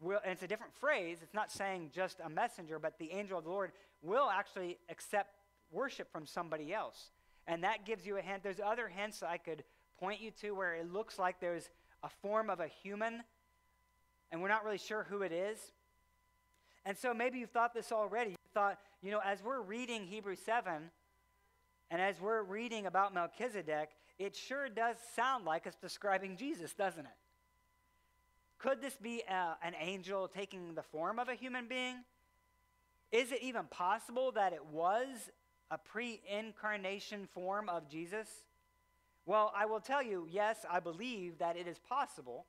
will, 0.00 0.20
and 0.22 0.32
it's 0.32 0.42
a 0.42 0.46
different 0.48 0.74
phrase. 0.74 1.18
It's 1.22 1.34
not 1.34 1.50
saying 1.50 1.90
just 1.94 2.20
a 2.24 2.28
messenger, 2.28 2.78
but 2.78 2.98
the 2.98 3.10
angel 3.12 3.38
of 3.38 3.44
the 3.44 3.50
Lord 3.50 3.72
will 4.02 4.28
actually 4.28 4.78
accept 4.88 5.36
worship 5.70 6.12
from 6.12 6.26
somebody 6.26 6.74
else. 6.74 7.10
And 7.46 7.64
that 7.64 7.86
gives 7.86 8.06
you 8.06 8.18
a 8.18 8.20
hint. 8.20 8.42
There's 8.42 8.60
other 8.60 8.88
hints 8.88 9.22
I 9.22 9.38
could 9.38 9.64
point 9.98 10.20
you 10.20 10.30
to 10.42 10.52
where 10.52 10.74
it 10.74 10.92
looks 10.92 11.18
like 11.18 11.40
there's 11.40 11.70
a 12.02 12.08
form 12.08 12.50
of 12.50 12.60
a 12.60 12.68
human, 12.68 13.22
and 14.30 14.42
we're 14.42 14.48
not 14.48 14.64
really 14.64 14.78
sure 14.78 15.06
who 15.08 15.22
it 15.22 15.32
is. 15.32 15.58
And 16.84 16.96
so 16.96 17.14
maybe 17.14 17.38
you've 17.38 17.50
thought 17.50 17.74
this 17.74 17.92
already. 17.92 18.30
You 18.30 18.36
thought, 18.52 18.78
you 19.02 19.10
know, 19.10 19.20
as 19.24 19.42
we're 19.42 19.60
reading 19.60 20.04
Hebrews 20.06 20.40
7, 20.44 20.90
and 21.90 22.00
as 22.00 22.20
we're 22.20 22.42
reading 22.42 22.86
about 22.86 23.14
Melchizedek, 23.14 23.90
it 24.18 24.34
sure 24.34 24.68
does 24.68 24.96
sound 25.14 25.44
like 25.44 25.66
it's 25.66 25.76
describing 25.76 26.36
Jesus, 26.36 26.72
doesn't 26.72 27.04
it? 27.04 27.12
Could 28.58 28.80
this 28.80 28.96
be 28.96 29.22
a, 29.28 29.34
uh, 29.34 29.54
an 29.62 29.74
angel 29.78 30.28
taking 30.28 30.74
the 30.74 30.82
form 30.82 31.18
of 31.18 31.28
a 31.28 31.34
human 31.34 31.66
being? 31.68 31.96
Is 33.10 33.32
it 33.32 33.42
even 33.42 33.64
possible 33.66 34.32
that 34.32 34.52
it 34.52 34.64
was 34.64 35.30
a 35.70 35.78
pre 35.78 36.20
incarnation 36.28 37.28
form 37.34 37.68
of 37.68 37.88
Jesus? 37.88 38.28
Well, 39.24 39.52
I 39.56 39.66
will 39.66 39.80
tell 39.80 40.02
you, 40.02 40.26
yes, 40.30 40.64
I 40.68 40.80
believe 40.80 41.38
that 41.38 41.56
it 41.56 41.68
is 41.68 41.78
possible, 41.78 42.46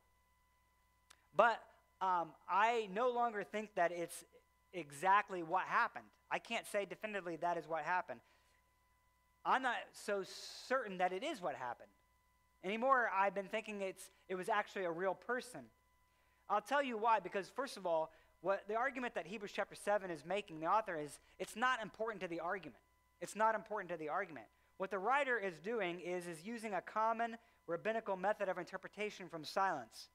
but 1.36 1.59
um, 2.01 2.29
I 2.49 2.89
no 2.93 3.09
longer 3.12 3.43
think 3.43 3.75
that 3.75 3.91
it's 3.91 4.25
exactly 4.73 5.43
what 5.43 5.63
happened. 5.63 6.05
I 6.31 6.39
can't 6.39 6.65
say 6.65 6.86
definitively 6.86 7.36
that 7.38 7.57
is 7.57 7.67
what 7.67 7.83
happened. 7.83 8.19
I'm 9.45 9.62
not 9.62 9.75
so 9.91 10.23
certain 10.67 10.97
that 10.97 11.13
it 11.13 11.23
is 11.23 11.41
what 11.41 11.55
happened. 11.55 11.89
Anymore, 12.63 13.09
I've 13.15 13.36
been 13.36 13.47
thinking 13.47 13.81
it's, 13.81 14.09
it 14.29 14.36
was 14.36 14.49
actually 14.49 14.86
a 14.86 14.91
real 14.91 15.13
person. 15.13 15.62
I'll 16.49 16.62
tell 16.62 16.81
you 16.81 16.97
why, 16.97 17.19
because 17.19 17.49
first 17.49 17.77
of 17.77 17.86
all, 17.86 18.12
what 18.41 18.63
the 18.67 18.75
argument 18.75 19.15
that 19.15 19.27
Hebrews 19.27 19.51
chapter 19.53 19.75
7 19.75 20.09
is 20.09 20.25
making, 20.25 20.59
the 20.59 20.67
author 20.67 20.97
is, 20.97 21.19
it's 21.39 21.55
not 21.55 21.81
important 21.81 22.21
to 22.21 22.27
the 22.27 22.39
argument. 22.39 22.81
It's 23.21 23.36
not 23.36 23.55
important 23.55 23.91
to 23.91 23.97
the 23.97 24.09
argument. 24.09 24.47
What 24.77 24.91
the 24.91 24.99
writer 24.99 25.38
is 25.38 25.57
doing 25.59 25.99
is, 25.99 26.27
is 26.27 26.43
using 26.43 26.73
a 26.73 26.81
common 26.81 27.38
rabbinical 27.67 28.17
method 28.17 28.49
of 28.49 28.57
interpretation 28.57 29.29
from 29.29 29.43
silence. 29.43 30.09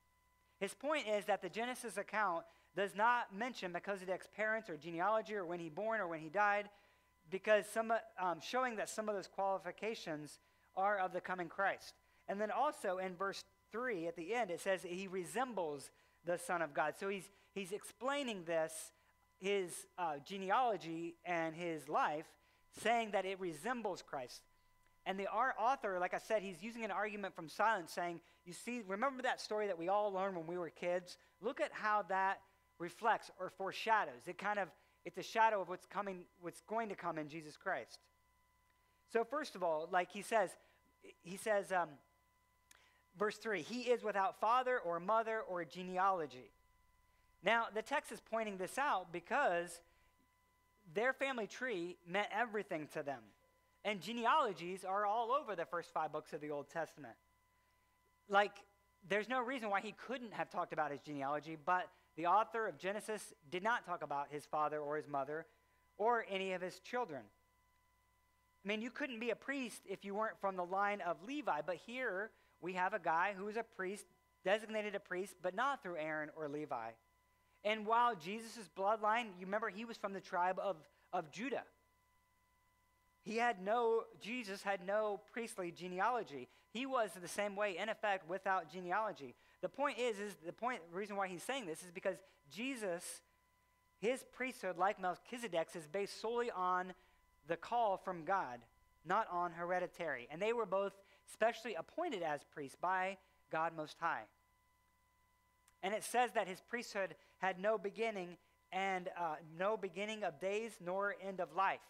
His 0.61 0.75
point 0.75 1.07
is 1.07 1.25
that 1.27 1.43
the 1.43 1.49
Genesis 1.49 1.97
account 1.97 2.45
does 2.77 2.95
not 2.95 3.35
mention 3.37 3.73
Melchizedek's 3.73 4.29
parents 4.37 4.69
or 4.69 4.77
genealogy 4.77 5.35
or 5.35 5.45
when 5.45 5.61
he 5.61 5.69
born 5.69 6.01
or 6.01 6.09
when 6.09 6.21
he 6.21 6.29
died, 6.29 6.69
because 7.31 7.67
some, 7.67 7.93
um, 8.21 8.41
showing 8.41 8.77
that 8.77 8.89
some 8.89 9.09
of 9.09 9.15
those 9.15 9.29
qualifications 9.29 10.39
are 10.77 10.99
of 10.99 11.13
the 11.13 11.21
coming 11.21 11.49
Christ. 11.49 11.95
And 12.29 12.41
then 12.41 12.51
also 12.51 12.99
in 12.99 13.15
verse 13.15 13.43
3 13.73 14.07
at 14.07 14.17
the 14.17 14.35
end, 14.35 14.51
it 14.51 14.61
says 14.61 14.83
he 14.83 15.09
resembles 15.09 15.91
the 16.25 16.39
Son 16.39 16.63
of 16.63 16.75
God. 16.75 16.95
So 16.99 17.09
he's, 17.09 17.29
he's 17.55 17.73
explaining 17.73 18.45
this, 18.45 18.73
his 19.39 19.87
uh, 19.99 20.15
genealogy 20.25 21.17
and 21.25 21.55
his 21.55 21.89
life, 21.89 22.27
saying 22.83 23.11
that 23.13 23.25
it 23.25 23.41
resembles 23.41 24.03
Christ. 24.03 24.43
And 25.09 25.19
the 25.19 25.27
author, 25.27 25.99
like 25.99 26.13
I 26.13 26.19
said, 26.19 26.43
he's 26.43 26.63
using 26.63 26.85
an 26.85 26.91
argument 26.91 27.35
from 27.35 27.49
silence, 27.49 27.91
saying, 27.93 28.21
You 28.45 28.53
see, 28.53 28.83
remember 28.87 29.23
that 29.23 29.41
story 29.41 29.67
that 29.67 29.79
we 29.79 29.89
all 29.89 30.13
learned 30.13 30.37
when 30.37 30.47
we 30.47 30.59
were 30.59 30.69
kids? 30.69 31.17
Look 31.41 31.63
at 31.63 31.71
how 31.73 32.03
that 32.11 32.41
reflects 32.79 33.31
or 33.41 33.49
foreshadows. 33.57 34.27
It 34.27 34.37
kind 34.37 34.59
of, 34.59 34.69
it's 35.07 35.17
a 35.17 35.23
shadow 35.23 35.63
of 35.63 35.71
what's 35.71 35.87
coming, 35.87 36.25
what's 36.43 36.61
going 36.61 36.91
to 36.91 36.95
come 36.95 37.17
in 37.17 37.27
Jesus 37.27 37.57
Christ. 37.57 38.01
So, 39.11 39.25
first 39.25 39.55
of 39.55 39.63
all, 39.63 39.89
like 39.91 40.13
he 40.13 40.21
says, 40.21 40.51
he 41.23 41.39
says, 41.39 41.73
um, 41.73 41.89
verse 43.19 43.39
3 43.39 43.63
He 43.63 43.85
is 43.85 44.03
without 44.03 44.39
father 44.39 44.79
or 44.79 45.01
mother 45.01 45.41
or 45.49 45.65
genealogy. 45.65 46.51
Now, 47.43 47.69
the 47.75 47.81
text 47.81 48.13
is 48.13 48.21
pointing 48.31 48.59
this 48.59 48.77
out 48.77 49.11
because 49.11 49.81
their 50.93 51.15
family 51.15 51.47
tree 51.47 51.97
meant 52.07 52.29
everything 52.31 52.89
to 52.93 53.03
them. 53.03 53.23
And 53.85 54.01
genealogies 54.01 54.85
are 54.85 55.07
all 55.07 55.31
over 55.33 55.57
the 55.57 55.65
first 55.65 55.93
five 55.93 56.13
books 56.13 56.33
of 56.33 56.41
the 56.41 56.51
Old 56.51 56.69
Testament. 56.69 57.15
Like, 58.29 58.53
there's 59.09 59.29
no 59.29 59.41
reason 59.41 59.71
why 59.71 59.81
he 59.81 59.93
couldn't 59.93 60.35
have 60.35 60.51
talked 60.51 60.73
about 60.73 60.91
his 60.91 61.01
genealogy, 61.01 61.57
but 61.65 61.89
the 62.17 62.27
author 62.27 62.67
of 62.67 62.79
Genesis 62.79 63.33
did 63.51 63.63
not 63.63 63.87
talk 63.87 64.03
about 64.03 64.27
his 64.31 64.45
father 64.45 64.79
or 64.79 64.97
his 64.97 65.07
mother 65.07 65.47
or 65.97 66.27
any 66.29 66.53
of 66.53 66.61
his 66.61 66.81
children. 66.81 67.23
I 68.65 68.69
mean, 68.69 68.83
you 68.83 68.91
couldn't 68.91 69.21
be 69.21 69.31
a 69.31 69.37
priest 69.37 69.83
if 69.89 70.05
you 70.05 70.15
weren't 70.15 70.39
from 70.41 70.57
the 70.57 70.65
line 70.65 71.01
of 71.01 71.17
Levi, 71.27 71.61
but 71.65 71.77
here 71.87 72.31
we 72.61 72.73
have 72.75 72.93
a 72.93 72.99
guy 72.99 73.35
who 73.37 73.49
is 73.49 73.57
a 73.57 73.63
priest, 73.63 74.05
designated 74.45 74.95
a 74.95 75.01
priest, 75.01 75.37
but 75.43 75.55
not 75.55 75.83
through 75.83 75.97
Aaron 75.97 76.31
or 76.37 76.49
Levi. 76.49 76.91
And 77.65 77.87
while 77.87 78.15
Jesus' 78.15 78.69
bloodline, 78.77 79.27
you 79.39 79.47
remember 79.47 79.69
he 79.69 79.85
was 79.85 79.97
from 79.97 80.13
the 80.13 80.21
tribe 80.21 80.59
of, 80.59 80.77
of 81.13 81.31
Judah. 81.31 81.65
He 83.29 83.37
had 83.37 83.63
no, 83.63 84.05
Jesus 84.23 84.63
had 84.63 84.87
no 84.87 85.21
priestly 85.35 85.71
genealogy. 85.71 86.49
He 86.71 86.87
was 86.87 87.11
the 87.21 87.29
same 87.29 87.57
way, 87.57 87.77
in 87.77 87.91
effect, 87.91 88.27
without 88.27 88.73
genealogy. 88.73 89.35
The 89.61 89.69
point 89.69 89.99
is, 89.99 90.19
is 90.19 90.35
the 90.47 90.53
point, 90.53 90.81
reason 90.91 91.15
why 91.15 91.29
he's 91.29 91.43
saying 91.43 91.67
this 91.67 91.83
is 91.83 91.91
because 91.91 92.17
Jesus, 92.51 93.21
his 93.99 94.25
priesthood, 94.33 94.79
like 94.79 94.99
Melchizedek's, 94.99 95.77
is 95.77 95.87
based 95.87 96.23
solely 96.23 96.51
on 96.51 96.95
the 97.49 97.57
call 97.59 97.99
from 97.99 98.25
God, 98.25 98.61
not 99.05 99.27
on 99.31 99.53
hereditary. 99.53 100.27
And 100.31 100.41
they 100.41 100.55
were 100.55 100.65
both 100.65 100.95
specially 101.31 101.75
appointed 101.75 102.23
as 102.23 102.41
priests 102.55 102.79
by 102.81 103.19
God 103.53 103.77
Most 103.77 103.99
High. 104.01 104.23
And 105.83 105.93
it 105.93 106.03
says 106.03 106.31
that 106.33 106.49
his 106.49 106.63
priesthood 106.63 107.15
had 107.37 107.61
no 107.61 107.77
beginning 107.77 108.39
and 108.73 109.11
uh, 109.21 109.35
no 109.59 109.77
beginning 109.77 110.25
of 110.25 110.41
days 110.41 110.73
nor 110.83 111.15
end 111.23 111.41
of 111.41 111.55
life. 111.55 111.81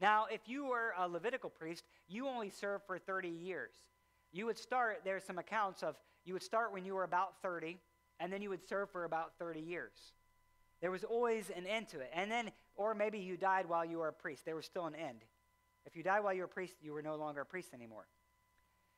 Now, 0.00 0.26
if 0.30 0.40
you 0.46 0.66
were 0.66 0.92
a 0.98 1.08
Levitical 1.08 1.50
priest, 1.50 1.84
you 2.08 2.28
only 2.28 2.50
served 2.50 2.84
for 2.86 2.98
30 2.98 3.28
years. 3.28 3.72
You 4.32 4.46
would 4.46 4.58
start, 4.58 5.00
there's 5.04 5.24
some 5.24 5.38
accounts 5.38 5.82
of, 5.82 5.96
you 6.24 6.34
would 6.34 6.42
start 6.42 6.72
when 6.72 6.84
you 6.84 6.94
were 6.94 7.04
about 7.04 7.40
30, 7.42 7.78
and 8.20 8.32
then 8.32 8.42
you 8.42 8.50
would 8.50 8.66
serve 8.66 8.90
for 8.90 9.04
about 9.04 9.32
30 9.38 9.60
years. 9.60 10.12
There 10.80 10.90
was 10.90 11.04
always 11.04 11.50
an 11.50 11.66
end 11.66 11.88
to 11.88 12.00
it. 12.00 12.10
And 12.14 12.30
then, 12.30 12.50
or 12.74 12.94
maybe 12.94 13.18
you 13.18 13.36
died 13.36 13.66
while 13.66 13.84
you 13.84 13.98
were 13.98 14.08
a 14.08 14.12
priest. 14.12 14.44
There 14.44 14.56
was 14.56 14.66
still 14.66 14.86
an 14.86 14.94
end. 14.94 15.24
If 15.86 15.96
you 15.96 16.02
died 16.02 16.22
while 16.22 16.34
you 16.34 16.40
were 16.40 16.46
a 16.46 16.48
priest, 16.48 16.74
you 16.82 16.92
were 16.92 17.02
no 17.02 17.16
longer 17.16 17.42
a 17.42 17.46
priest 17.46 17.72
anymore. 17.72 18.06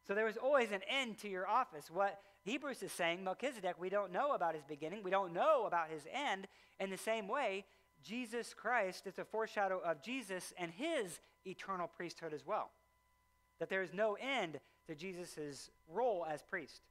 So 0.06 0.14
there 0.14 0.24
was 0.24 0.38
always 0.38 0.72
an 0.72 0.80
end 0.88 1.18
to 1.18 1.28
your 1.28 1.46
office. 1.46 1.90
What 1.90 2.18
Hebrews 2.42 2.82
is 2.82 2.92
saying, 2.92 3.22
Melchizedek, 3.22 3.74
we 3.78 3.90
don't 3.90 4.11
know 4.11 4.32
about 4.32 4.54
his 4.54 4.64
beginning, 4.64 5.02
we 5.02 5.11
don't 5.11 5.34
know 5.34 5.66
about 5.66 5.90
his 5.90 6.02
end. 6.12 6.48
In 6.80 6.90
the 6.90 6.96
same 6.96 7.28
way, 7.28 7.66
Jesus 8.04 8.54
Christ 8.54 9.06
is 9.06 9.18
a 9.18 9.24
foreshadow 9.24 9.80
of 9.84 10.02
Jesus 10.02 10.52
and 10.58 10.70
his 10.70 11.20
eternal 11.46 11.88
priesthood 11.88 12.32
as 12.32 12.46
well. 12.46 12.70
That 13.58 13.68
there 13.68 13.82
is 13.82 13.92
no 13.92 14.16
end 14.20 14.61
to 14.87 14.94
Jesus' 14.94 15.70
role 15.88 16.26
as 16.28 16.42
priest. 16.42 16.82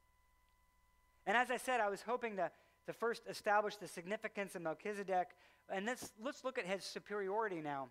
And 1.26 1.36
as 1.36 1.50
I 1.50 1.56
said, 1.56 1.80
I 1.80 1.88
was 1.88 2.02
hoping 2.02 2.36
to, 2.36 2.50
to 2.86 2.92
first 2.92 3.22
establish 3.28 3.76
the 3.76 3.88
significance 3.88 4.54
of 4.54 4.62
Melchizedek. 4.62 5.28
And 5.70 5.86
let's, 5.86 6.12
let's 6.22 6.44
look 6.44 6.58
at 6.58 6.66
his 6.66 6.84
superiority 6.84 7.60
now 7.60 7.88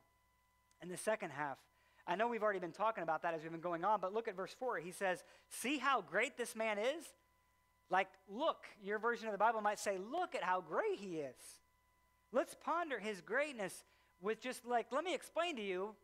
in 0.81 0.89
the 0.89 0.97
second 0.97 1.31
half. 1.31 1.57
I 2.07 2.15
know 2.15 2.27
we've 2.27 2.43
already 2.43 2.59
been 2.59 2.71
talking 2.71 3.03
about 3.03 3.21
that 3.23 3.33
as 3.33 3.41
we've 3.41 3.51
been 3.51 3.59
going 3.59 3.83
on, 3.83 3.99
but 3.99 4.13
look 4.13 4.27
at 4.27 4.35
verse 4.35 4.55
4. 4.57 4.77
He 4.77 4.91
says, 4.91 5.23
See 5.49 5.77
how 5.77 6.01
great 6.01 6.37
this 6.37 6.55
man 6.55 6.77
is? 6.77 7.03
Like, 7.89 8.07
look, 8.29 8.65
your 8.81 8.97
version 8.97 9.27
of 9.27 9.33
the 9.33 9.37
Bible 9.37 9.61
might 9.61 9.79
say, 9.79 9.97
Look 9.97 10.33
at 10.33 10.43
how 10.43 10.61
great 10.61 10.99
he 10.99 11.17
is. 11.17 11.35
Let's 12.31 12.55
ponder 12.55 12.99
his 12.99 13.21
greatness. 13.21 13.83
with 14.21 14.41
just 14.41 14.65
like, 14.65 14.87
let 14.91 15.03
me 15.03 15.13
explain 15.13 15.55
to 15.57 15.61
you 15.61 15.95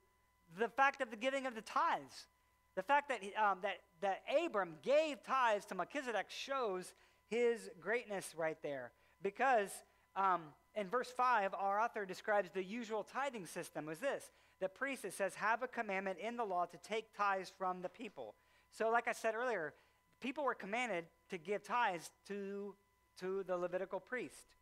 the 0.60 0.70
fact 0.70 1.02
of 1.02 1.10
the 1.10 1.18
giving 1.18 1.46
of 1.46 1.56
the 1.56 1.62
tithes. 1.62 2.28
The 2.76 2.84
fact 2.84 3.10
that, 3.10 3.22
um, 3.42 3.60
that, 3.62 3.80
that 4.02 4.22
Abram 4.46 4.76
gave 4.84 5.24
tithes 5.24 5.66
to 5.66 5.76
Melchizedek 5.76 6.28
shows 6.30 6.94
his 7.28 7.70
greatness 7.80 8.34
right 8.36 8.58
there. 8.62 8.92
Because 9.22 9.70
um, 10.16 10.42
in 10.76 10.88
verse 10.88 11.12
5, 11.16 11.54
our 11.54 11.80
author 11.80 12.06
describes 12.06 12.50
the 12.54 12.64
usual 12.64 13.04
tithing 13.04 13.46
system 13.46 13.86
was 13.86 14.00
this. 14.00 14.32
The 14.60 14.70
priest, 14.70 15.06
it 15.06 15.14
says, 15.14 15.36
have 15.36 15.64
a 15.64 15.68
commandment 15.68 16.20
in 16.20 16.38
the 16.38 16.44
law 16.44 16.66
to 16.66 16.78
take 16.78 17.16
tithes 17.16 17.52
from 17.58 17.82
the 17.82 17.90
people. 17.90 18.36
So, 18.72 18.90
like 18.90 19.08
I 19.08 19.12
said 19.12 19.36
earlier, 19.36 19.74
people 20.20 20.44
were 20.44 20.56
commanded 20.56 21.06
to 21.30 21.38
give 21.38 21.64
tithes 21.64 22.10
to, 22.28 22.76
to 23.20 23.44
the 23.46 23.58
Levitical 23.58 24.00
priest. 24.00 24.56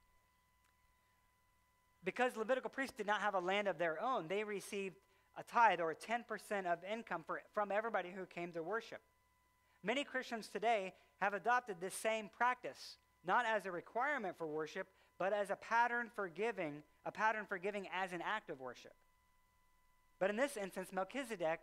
Because 2.04 2.36
Levitical 2.36 2.70
priests 2.70 2.96
did 2.98 3.06
not 3.06 3.22
have 3.22 3.36
a 3.36 3.40
land 3.40 3.68
of 3.68 3.78
their 3.78 4.02
own, 4.02 4.28
they 4.28 4.44
received 4.44 4.96
a 5.38 5.44
tithe 5.44 5.80
or 5.80 5.96
10% 5.96 6.66
of 6.66 6.80
income 6.84 7.24
for, 7.26 7.42
from 7.54 7.72
everybody 7.72 8.10
who 8.10 8.26
came 8.26 8.52
to 8.54 8.64
worship. 8.64 9.02
Many 9.84 10.04
Christians 10.04 10.48
today 10.48 10.94
have 11.22 11.34
adopted 11.34 11.78
this 11.80 11.94
same 11.94 12.30
practice, 12.36 12.98
not 13.26 13.46
as 13.46 13.66
a 13.66 13.72
requirement 13.72 14.38
for 14.38 14.48
worship, 14.48 14.88
but 15.18 15.34
as 15.34 15.50
a 15.50 15.56
pattern 15.56 16.10
for 16.16 16.28
giving, 16.28 16.82
a 17.06 17.12
pattern 17.12 17.46
for 17.48 17.58
giving 17.58 17.88
as 17.94 18.12
an 18.12 18.22
act 18.24 18.50
of 18.50 18.60
worship. 18.60 18.94
But 20.20 20.30
in 20.30 20.36
this 20.36 20.58
instance, 20.58 20.90
Melchizedek, 20.92 21.62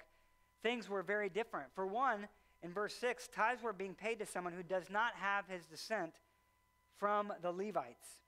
things 0.63 0.89
were 0.89 1.03
very 1.03 1.29
different. 1.29 1.69
For 1.75 1.87
one, 1.87 2.29
in 2.63 2.73
verse 2.73 2.95
6, 2.95 3.29
tithes 3.29 3.63
were 3.63 3.73
being 3.73 3.95
paid 3.95 4.19
to 4.19 4.27
someone 4.27 4.53
who 4.53 4.63
does 4.63 4.91
not 4.91 5.15
have 5.15 5.47
his 5.49 5.67
descent 5.67 6.15
from 6.99 7.33
the 7.43 7.53
Levites. 7.53 8.19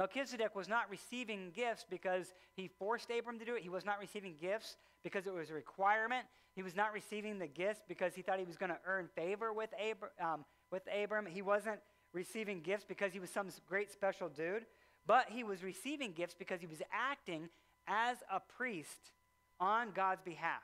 Melchizedek 0.00 0.56
was 0.56 0.66
not 0.66 0.88
receiving 0.88 1.50
gifts 1.54 1.84
because 1.90 2.32
he 2.54 2.68
forced 2.78 3.10
Abram 3.10 3.38
to 3.38 3.44
do 3.44 3.54
it. 3.54 3.62
He 3.62 3.68
was 3.68 3.84
not 3.84 4.00
receiving 4.00 4.34
gifts 4.40 4.78
because 5.04 5.26
it 5.26 5.34
was 5.34 5.50
a 5.50 5.52
requirement. 5.52 6.24
He 6.54 6.62
was 6.62 6.74
not 6.74 6.94
receiving 6.94 7.38
the 7.38 7.46
gifts 7.46 7.82
because 7.86 8.14
he 8.14 8.22
thought 8.22 8.38
he 8.38 8.46
was 8.46 8.56
going 8.56 8.70
to 8.70 8.78
earn 8.86 9.10
favor 9.14 9.52
with, 9.52 9.68
Abram, 9.74 10.10
um, 10.18 10.44
with 10.72 10.84
Abram. 10.90 11.26
He 11.26 11.42
wasn't 11.42 11.80
receiving 12.14 12.62
gifts 12.62 12.86
because 12.88 13.12
he 13.12 13.20
was 13.20 13.28
some 13.28 13.48
great 13.68 13.92
special 13.92 14.30
dude, 14.30 14.64
but 15.06 15.26
he 15.28 15.44
was 15.44 15.62
receiving 15.62 16.12
gifts 16.12 16.34
because 16.34 16.62
he 16.62 16.66
was 16.66 16.80
acting 16.90 17.50
as 17.86 18.16
a 18.32 18.40
priest 18.40 19.12
on 19.60 19.90
God's 19.90 20.22
behalf. 20.22 20.62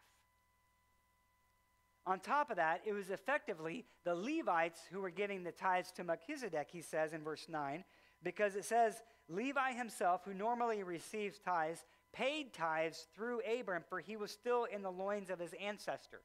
On 2.06 2.20
top 2.20 2.48
of 2.48 2.56
that, 2.56 2.80
it 2.86 2.94
was 2.94 3.10
effectively 3.10 3.84
the 4.02 4.14
Levites 4.14 4.80
who 4.90 5.02
were 5.02 5.10
giving 5.10 5.44
the 5.44 5.52
tithes 5.52 5.92
to 5.92 6.04
Melchizedek, 6.04 6.68
he 6.72 6.80
says 6.80 7.12
in 7.12 7.22
verse 7.22 7.48
9, 7.50 7.84
because 8.22 8.56
it 8.56 8.64
says, 8.64 9.02
Levi 9.28 9.72
himself, 9.72 10.22
who 10.24 10.34
normally 10.34 10.82
receives 10.82 11.38
tithes, 11.38 11.84
paid 12.12 12.52
tithes 12.52 13.06
through 13.14 13.40
Abram, 13.40 13.82
for 13.88 14.00
he 14.00 14.16
was 14.16 14.30
still 14.30 14.64
in 14.64 14.82
the 14.82 14.90
loins 14.90 15.30
of 15.30 15.38
his 15.38 15.54
ancestor. 15.54 16.20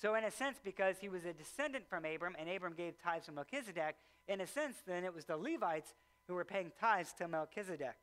So, 0.00 0.14
in 0.14 0.24
a 0.24 0.30
sense, 0.30 0.58
because 0.62 0.96
he 1.00 1.08
was 1.08 1.24
a 1.24 1.32
descendant 1.32 1.88
from 1.88 2.04
Abram 2.04 2.36
and 2.38 2.48
Abram 2.48 2.74
gave 2.74 3.00
tithes 3.02 3.26
to 3.26 3.32
Melchizedek, 3.32 3.96
in 4.28 4.40
a 4.40 4.46
sense, 4.46 4.76
then 4.86 5.04
it 5.04 5.14
was 5.14 5.24
the 5.24 5.36
Levites 5.36 5.94
who 6.26 6.34
were 6.34 6.44
paying 6.44 6.72
tithes 6.80 7.12
to 7.14 7.28
Melchizedek. 7.28 7.96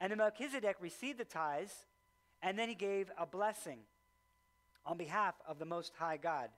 And 0.00 0.10
then 0.10 0.18
Melchizedek 0.18 0.76
received 0.80 1.18
the 1.18 1.24
tithes, 1.24 1.86
and 2.42 2.58
then 2.58 2.68
he 2.68 2.74
gave 2.74 3.10
a 3.18 3.26
blessing 3.26 3.78
on 4.86 4.96
behalf 4.96 5.34
of 5.46 5.58
the 5.58 5.64
Most 5.64 5.92
High 5.98 6.16
God. 6.16 6.50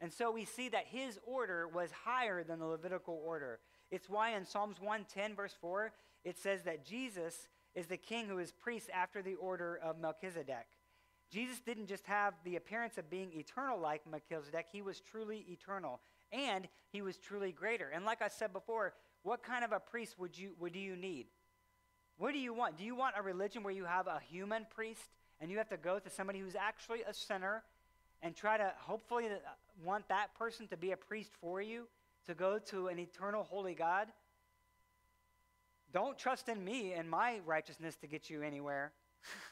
And 0.00 0.12
so 0.12 0.30
we 0.30 0.44
see 0.46 0.68
that 0.70 0.86
his 0.86 1.18
order 1.26 1.68
was 1.68 1.90
higher 2.04 2.42
than 2.42 2.58
the 2.58 2.66
Levitical 2.66 3.20
order. 3.24 3.60
It's 3.90 4.08
why 4.08 4.36
in 4.36 4.44
Psalms 4.44 4.80
110, 4.80 5.34
verse 5.34 5.54
4, 5.60 5.92
it 6.24 6.38
says 6.38 6.62
that 6.62 6.84
Jesus 6.84 7.48
is 7.74 7.86
the 7.86 7.96
king 7.96 8.26
who 8.26 8.38
is 8.38 8.52
priest 8.52 8.90
after 8.92 9.22
the 9.22 9.34
order 9.34 9.78
of 9.82 9.98
Melchizedek. 9.98 10.66
Jesus 11.30 11.60
didn't 11.60 11.86
just 11.86 12.06
have 12.06 12.34
the 12.44 12.56
appearance 12.56 12.98
of 12.98 13.08
being 13.08 13.30
eternal 13.32 13.78
like 13.78 14.02
Melchizedek, 14.10 14.66
he 14.70 14.82
was 14.82 15.00
truly 15.00 15.46
eternal. 15.48 16.00
And 16.32 16.68
he 16.92 17.02
was 17.02 17.16
truly 17.16 17.52
greater. 17.52 17.90
And 17.92 18.04
like 18.04 18.22
I 18.22 18.28
said 18.28 18.52
before, 18.52 18.94
what 19.22 19.42
kind 19.42 19.64
of 19.64 19.72
a 19.72 19.80
priest 19.80 20.18
would 20.18 20.36
you, 20.38 20.52
would 20.58 20.76
you 20.76 20.96
need? 20.96 21.26
What 22.18 22.32
do 22.32 22.38
you 22.38 22.52
want? 22.52 22.76
Do 22.76 22.84
you 22.84 22.94
want 22.94 23.14
a 23.18 23.22
religion 23.22 23.62
where 23.62 23.72
you 23.72 23.84
have 23.84 24.06
a 24.06 24.20
human 24.28 24.66
priest 24.74 25.08
and 25.40 25.50
you 25.50 25.58
have 25.58 25.68
to 25.70 25.76
go 25.76 25.98
to 25.98 26.10
somebody 26.10 26.38
who's 26.38 26.54
actually 26.54 27.02
a 27.02 27.14
sinner 27.14 27.62
and 28.22 28.36
try 28.36 28.58
to 28.58 28.72
hopefully 28.78 29.26
uh, 29.26 29.38
want 29.82 30.06
that 30.08 30.34
person 30.38 30.68
to 30.68 30.76
be 30.76 30.92
a 30.92 30.96
priest 30.96 31.32
for 31.40 31.62
you? 31.62 31.86
To 32.26 32.34
go 32.34 32.58
to 32.58 32.88
an 32.88 32.98
eternal 32.98 33.42
holy 33.42 33.74
God, 33.74 34.08
don't 35.92 36.18
trust 36.18 36.48
in 36.48 36.64
me 36.64 36.92
and 36.92 37.08
my 37.08 37.40
righteousness 37.44 37.96
to 37.96 38.06
get 38.06 38.30
you 38.30 38.42
anywhere. 38.42 38.92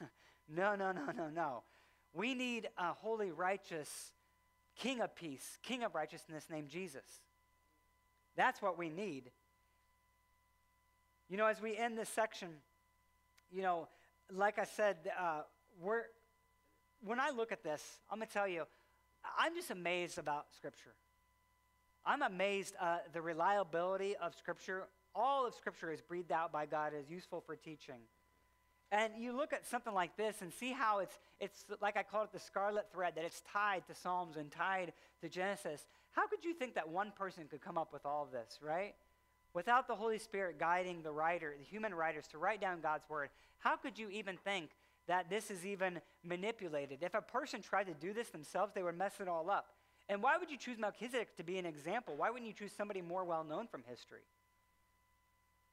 no, 0.48 0.74
no, 0.76 0.92
no, 0.92 1.06
no, 1.16 1.28
no. 1.28 1.62
We 2.12 2.34
need 2.34 2.68
a 2.78 2.92
holy, 2.92 3.30
righteous 3.30 4.12
King 4.76 5.00
of 5.00 5.14
peace, 5.14 5.58
King 5.62 5.82
of 5.82 5.94
righteousness 5.94 6.46
named 6.48 6.68
Jesus. 6.68 7.04
That's 8.36 8.62
what 8.62 8.78
we 8.78 8.88
need. 8.88 9.30
You 11.28 11.36
know, 11.36 11.46
as 11.46 11.60
we 11.60 11.76
end 11.76 11.98
this 11.98 12.08
section, 12.08 12.48
you 13.50 13.62
know, 13.62 13.88
like 14.32 14.58
I 14.58 14.64
said, 14.64 14.96
uh, 15.20 15.42
we're, 15.80 16.02
when 17.04 17.18
I 17.18 17.30
look 17.30 17.50
at 17.50 17.62
this, 17.62 17.82
I'm 18.10 18.18
going 18.18 18.28
to 18.28 18.32
tell 18.32 18.48
you, 18.48 18.64
I'm 19.38 19.54
just 19.54 19.70
amazed 19.70 20.18
about 20.18 20.46
Scripture. 20.56 20.94
I'm 22.04 22.22
amazed 22.22 22.74
uh, 22.80 22.98
the 23.12 23.20
reliability 23.20 24.16
of 24.16 24.34
Scripture. 24.34 24.84
All 25.14 25.46
of 25.46 25.54
Scripture 25.54 25.92
is 25.92 26.00
breathed 26.00 26.32
out 26.32 26.52
by 26.52 26.66
God 26.66 26.92
is 26.98 27.10
useful 27.10 27.42
for 27.44 27.56
teaching. 27.56 28.00
And 28.90 29.12
you 29.18 29.36
look 29.36 29.52
at 29.52 29.66
something 29.66 29.92
like 29.92 30.16
this 30.16 30.36
and 30.40 30.52
see 30.52 30.72
how 30.72 31.00
it's, 31.00 31.18
it's 31.40 31.64
like 31.82 31.96
I 31.96 32.02
call 32.02 32.24
it 32.24 32.32
the 32.32 32.38
scarlet 32.38 32.86
thread, 32.92 33.14
that 33.16 33.24
it's 33.24 33.42
tied 33.52 33.86
to 33.86 33.94
Psalms 33.94 34.36
and 34.36 34.50
tied 34.50 34.94
to 35.20 35.28
Genesis. 35.28 35.86
How 36.12 36.26
could 36.26 36.42
you 36.42 36.54
think 36.54 36.74
that 36.74 36.88
one 36.88 37.12
person 37.16 37.44
could 37.50 37.60
come 37.60 37.76
up 37.76 37.92
with 37.92 38.06
all 38.06 38.22
of 38.22 38.32
this, 38.32 38.58
right? 38.62 38.94
Without 39.52 39.88
the 39.88 39.94
Holy 39.94 40.18
Spirit 40.18 40.58
guiding 40.58 41.02
the 41.02 41.12
writer, 41.12 41.54
the 41.58 41.64
human 41.64 41.94
writers, 41.94 42.26
to 42.28 42.38
write 42.38 42.60
down 42.60 42.80
God's 42.80 43.08
word, 43.10 43.28
how 43.58 43.76
could 43.76 43.98
you 43.98 44.08
even 44.08 44.36
think 44.38 44.70
that 45.06 45.28
this 45.28 45.50
is 45.50 45.66
even 45.66 46.00
manipulated? 46.24 47.02
If 47.02 47.14
a 47.14 47.20
person 47.20 47.60
tried 47.60 47.84
to 47.84 47.94
do 47.94 48.14
this 48.14 48.30
themselves, 48.30 48.72
they 48.74 48.82
would 48.82 48.96
mess 48.96 49.20
it 49.20 49.28
all 49.28 49.50
up. 49.50 49.74
And 50.08 50.22
why 50.22 50.38
would 50.38 50.50
you 50.50 50.56
choose 50.56 50.78
Melchizedek 50.78 51.36
to 51.36 51.42
be 51.42 51.58
an 51.58 51.66
example? 51.66 52.14
Why 52.16 52.30
wouldn't 52.30 52.46
you 52.46 52.54
choose 52.54 52.72
somebody 52.72 53.02
more 53.02 53.24
well 53.24 53.44
known 53.44 53.66
from 53.66 53.82
history? 53.88 54.22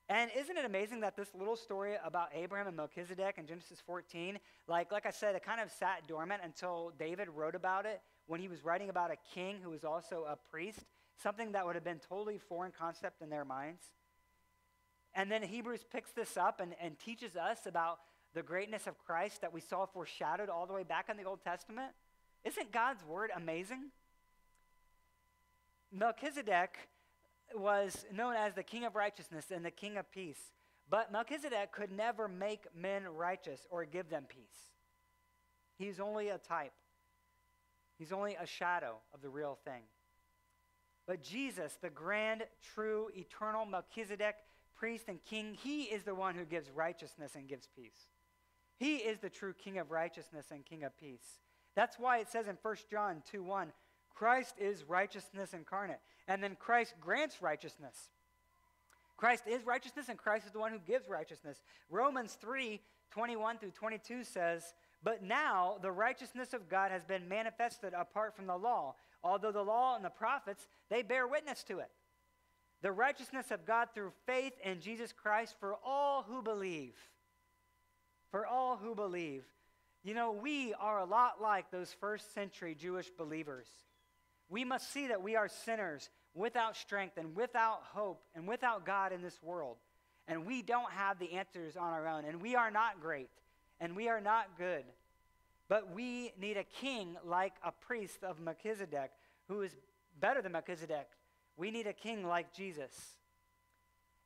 And 0.08 0.30
isn't 0.38 0.56
it 0.56 0.66
amazing 0.66 1.00
that 1.00 1.16
this 1.16 1.30
little 1.34 1.56
story 1.56 1.96
about 2.04 2.30
Abraham 2.36 2.68
and 2.68 2.78
Melchizedek 2.78 3.36
in 3.40 3.48
Genesis 3.48 3.82
14, 3.88 4.38
like, 4.68 4.92
like 4.92 5.06
I 5.06 5.10
said, 5.10 5.36
it 5.36 5.44
kind 5.44 5.60
of 5.60 5.72
sat 5.72 6.08
dormant 6.08 6.42
until 6.44 6.92
David 7.00 7.28
wrote 7.30 7.56
about 7.56 7.88
it 7.88 8.02
when 8.28 8.40
he 8.40 8.48
was 8.48 8.64
writing 8.64 8.90
about 8.90 9.10
a 9.10 9.16
king 9.34 9.58
who 9.64 9.72
was 9.72 9.84
also 9.84 10.26
a 10.30 10.36
priest, 10.52 10.86
something 11.18 11.54
that 11.54 11.66
would 11.66 11.74
have 11.74 11.84
been 11.84 12.00
totally 12.08 12.38
foreign 12.38 12.72
concept 12.72 13.22
in 13.22 13.30
their 13.30 13.46
minds. 13.46 13.82
And 15.16 15.32
then 15.32 15.42
Hebrews 15.42 15.86
picks 15.92 16.12
this 16.12 16.38
up 16.38 16.60
and, 16.60 16.76
and 16.80 17.00
teaches 17.00 17.36
us 17.36 17.66
about 17.66 18.00
the 18.36 18.44
greatness 18.44 18.86
of 18.86 19.00
Christ 19.06 19.42
that 19.42 19.54
we 19.54 19.62
saw 19.62 19.86
foreshadowed 19.86 20.50
all 20.50 20.68
the 20.68 20.74
way 20.74 20.84
back 20.84 21.10
in 21.10 21.18
the 21.18 21.24
Old 21.24 21.42
Testament. 21.42 21.94
Isn't 22.44 22.72
God's 22.72 23.04
word 23.06 23.32
amazing? 23.36 23.92
Melchizedek 25.98 26.78
was 27.54 28.06
known 28.12 28.36
as 28.36 28.54
the 28.54 28.64
king 28.64 28.84
of 28.84 28.96
righteousness 28.96 29.46
and 29.52 29.64
the 29.64 29.72
king 29.72 29.98
of 29.98 30.12
peace. 30.12 30.52
But 30.90 31.12
Melchizedek 31.12 31.72
could 31.72 31.92
never 31.92 32.28
make 32.28 32.66
men 32.76 33.08
righteous 33.08 33.66
or 33.70 33.86
give 33.86 34.10
them 34.10 34.26
peace. 34.28 34.74
He's 35.78 36.00
only 36.00 36.30
a 36.30 36.38
type, 36.38 36.74
he's 37.98 38.12
only 38.12 38.36
a 38.36 38.46
shadow 38.46 38.98
of 39.14 39.22
the 39.22 39.30
real 39.30 39.58
thing. 39.66 39.82
But 41.08 41.24
Jesus, 41.24 41.78
the 41.82 41.90
grand, 41.90 42.44
true, 42.74 43.10
eternal 43.16 43.66
Melchizedek, 43.66 44.36
priest 44.76 45.06
and 45.08 45.24
king, 45.24 45.56
he 45.62 45.84
is 45.84 46.04
the 46.04 46.16
one 46.16 46.36
who 46.36 46.46
gives 46.46 46.70
righteousness 46.72 47.36
and 47.36 47.48
gives 47.48 47.68
peace. 47.76 48.08
He 48.78 48.98
is 48.98 49.20
the 49.20 49.30
true 49.30 49.54
king 49.54 49.78
of 49.78 49.92
righteousness 49.92 50.48
and 50.52 50.66
king 50.66 50.84
of 50.84 50.98
peace. 50.98 51.40
That's 51.76 52.00
why 52.00 52.20
it 52.20 52.30
says 52.30 52.48
in 52.48 52.58
1 52.62 52.76
John 52.90 53.22
2 53.32 53.44
1, 53.44 53.72
Christ 54.16 54.56
is 54.58 54.84
righteousness 54.88 55.54
incarnate. 55.54 56.00
And 56.28 56.42
then 56.42 56.56
Christ 56.60 56.96
grants 57.00 57.42
righteousness. 57.42 58.10
Christ 59.18 59.44
is 59.48 59.66
righteousness, 59.66 60.10
and 60.10 60.18
Christ 60.18 60.46
is 60.46 60.52
the 60.52 60.60
one 60.60 60.72
who 60.72 60.80
gives 60.80 61.08
righteousness. 61.08 61.62
Romans 61.90 62.38
3 62.42 62.82
21 63.12 63.60
through 63.60 63.72
22 63.72 64.26
says, 64.26 64.74
But 65.02 65.24
now 65.24 65.78
the 65.82 65.92
righteousness 65.92 66.54
of 66.54 66.68
God 66.68 66.92
has 66.92 67.06
been 67.06 67.30
manifested 67.30 67.94
apart 67.94 68.36
from 68.36 68.46
the 68.46 68.58
law, 68.58 68.96
although 69.24 69.54
the 69.54 69.62
law 69.62 69.96
and 69.96 70.04
the 70.04 70.10
prophets, 70.10 70.68
they 70.90 71.02
bear 71.02 71.26
witness 71.26 71.64
to 71.64 71.80
it. 71.80 71.90
The 72.82 72.92
righteousness 72.92 73.52
of 73.52 73.66
God 73.66 73.88
through 73.94 74.12
faith 74.26 74.54
in 74.64 74.82
Jesus 74.82 75.14
Christ 75.14 75.56
for 75.62 75.76
all 75.86 76.26
who 76.28 76.42
believe. 76.42 76.96
For 78.32 78.46
all 78.46 78.76
who 78.76 78.96
believe. 78.96 79.46
You 80.04 80.14
know, 80.14 80.34
we 80.34 80.74
are 80.74 81.00
a 81.00 81.06
lot 81.06 81.42
like 81.42 81.72
those 81.72 81.96
first 82.00 82.34
century 82.34 82.76
Jewish 82.76 83.10
believers. 83.10 83.68
We 84.50 84.64
must 84.64 84.92
see 84.92 85.08
that 85.08 85.22
we 85.24 85.36
are 85.36 85.48
sinners 85.48 86.10
without 86.34 86.76
strength 86.76 87.18
and 87.18 87.36
without 87.36 87.82
hope 87.94 88.24
and 88.36 88.48
without 88.48 88.86
God 88.86 89.12
in 89.12 89.22
this 89.22 89.42
world. 89.42 89.78
And 90.28 90.46
we 90.46 90.62
don't 90.62 90.92
have 90.92 91.20
the 91.20 91.34
answers 91.34 91.78
on 91.78 91.94
our 91.94 92.08
own. 92.08 92.26
And 92.26 92.42
we 92.42 92.56
are 92.56 92.72
not 92.72 93.02
great. 93.02 93.30
and 93.80 93.96
we 93.96 94.08
are 94.08 94.22
not 94.22 94.58
good. 94.58 94.84
But 95.68 95.94
we 95.94 96.32
need 96.40 96.58
a 96.58 96.64
king 96.64 97.18
like 97.26 97.54
a 97.64 97.72
priest 97.72 98.24
of 98.24 98.40
Melchizedek, 98.40 99.12
who 99.48 99.62
is 99.62 99.72
better 100.20 100.42
than 100.42 100.52
Melchizedek. 100.52 101.08
We 101.58 101.72
need 101.72 101.88
a 101.88 101.94
king 101.94 102.28
like 102.28 102.54
Jesus. 102.54 103.16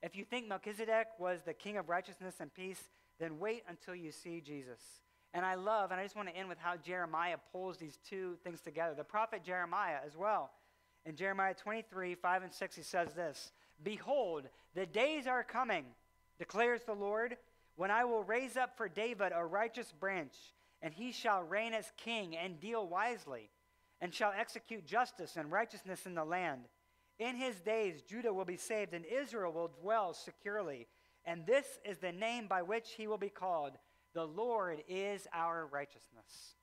If 0.02 0.16
you 0.16 0.24
think 0.24 0.48
Melchizedek 0.48 1.08
was 1.18 1.42
the 1.44 1.54
king 1.54 1.78
of 1.78 1.90
righteousness 1.90 2.36
and 2.40 2.54
peace, 2.54 2.82
then 3.20 3.40
wait 3.40 3.64
until 3.68 3.96
you 3.96 4.12
see 4.12 4.42
Jesus. 4.42 4.80
And 5.34 5.46
I 5.46 5.56
love, 5.56 5.92
and 5.92 6.00
I 6.00 6.04
just 6.04 6.16
want 6.16 6.28
to 6.28 6.36
end 6.36 6.50
with 6.50 6.58
how 6.58 6.76
Jeremiah 6.76 7.38
pulls 7.52 7.78
these 7.78 8.00
two 8.08 8.38
things 8.44 8.62
together. 8.62 8.96
The 8.96 9.04
prophet 9.04 9.44
Jeremiah 9.44 9.98
as 10.06 10.18
well. 10.18 10.52
In 11.06 11.16
Jeremiah 11.16 11.54
23, 11.54 12.16
5 12.16 12.44
and 12.44 12.54
6, 12.54 12.76
he 12.76 12.82
says 12.82 13.14
this 13.14 13.52
Behold, 13.84 14.46
the 14.74 14.86
days 14.86 15.28
are 15.28 15.44
coming, 15.44 15.86
declares 16.38 16.82
the 16.86 16.94
Lord, 16.94 17.38
when 17.76 17.92
I 17.92 18.06
will 18.06 18.24
raise 18.24 18.58
up 18.58 18.76
for 18.76 18.90
David 18.90 19.32
a 19.34 19.46
righteous 19.46 19.94
branch, 20.00 20.34
and 20.82 20.94
he 20.94 21.12
shall 21.12 21.44
reign 21.44 21.74
as 21.74 21.92
king 21.98 22.36
and 22.36 22.60
deal 22.60 22.88
wisely, 22.88 23.50
and 24.02 24.14
shall 24.14 24.34
execute 24.38 24.86
justice 24.86 25.38
and 25.38 25.52
righteousness 25.52 26.06
in 26.06 26.16
the 26.16 26.26
land. 26.26 26.62
In 27.20 27.36
his 27.36 27.60
days, 27.60 28.02
Judah 28.02 28.34
will 28.34 28.46
be 28.46 28.58
saved, 28.58 28.94
and 28.94 29.06
Israel 29.06 29.52
will 29.52 29.72
dwell 29.82 30.14
securely. 30.14 30.88
And 31.26 31.46
this 31.46 31.80
is 31.86 31.98
the 31.98 32.14
name 32.14 32.48
by 32.48 32.62
which 32.62 32.92
he 32.98 33.08
will 33.08 33.18
be 33.18 33.30
called 33.30 33.74
The 34.14 34.26
Lord 34.26 34.84
is 34.88 35.28
our 35.34 35.68
righteousness. 35.68 36.56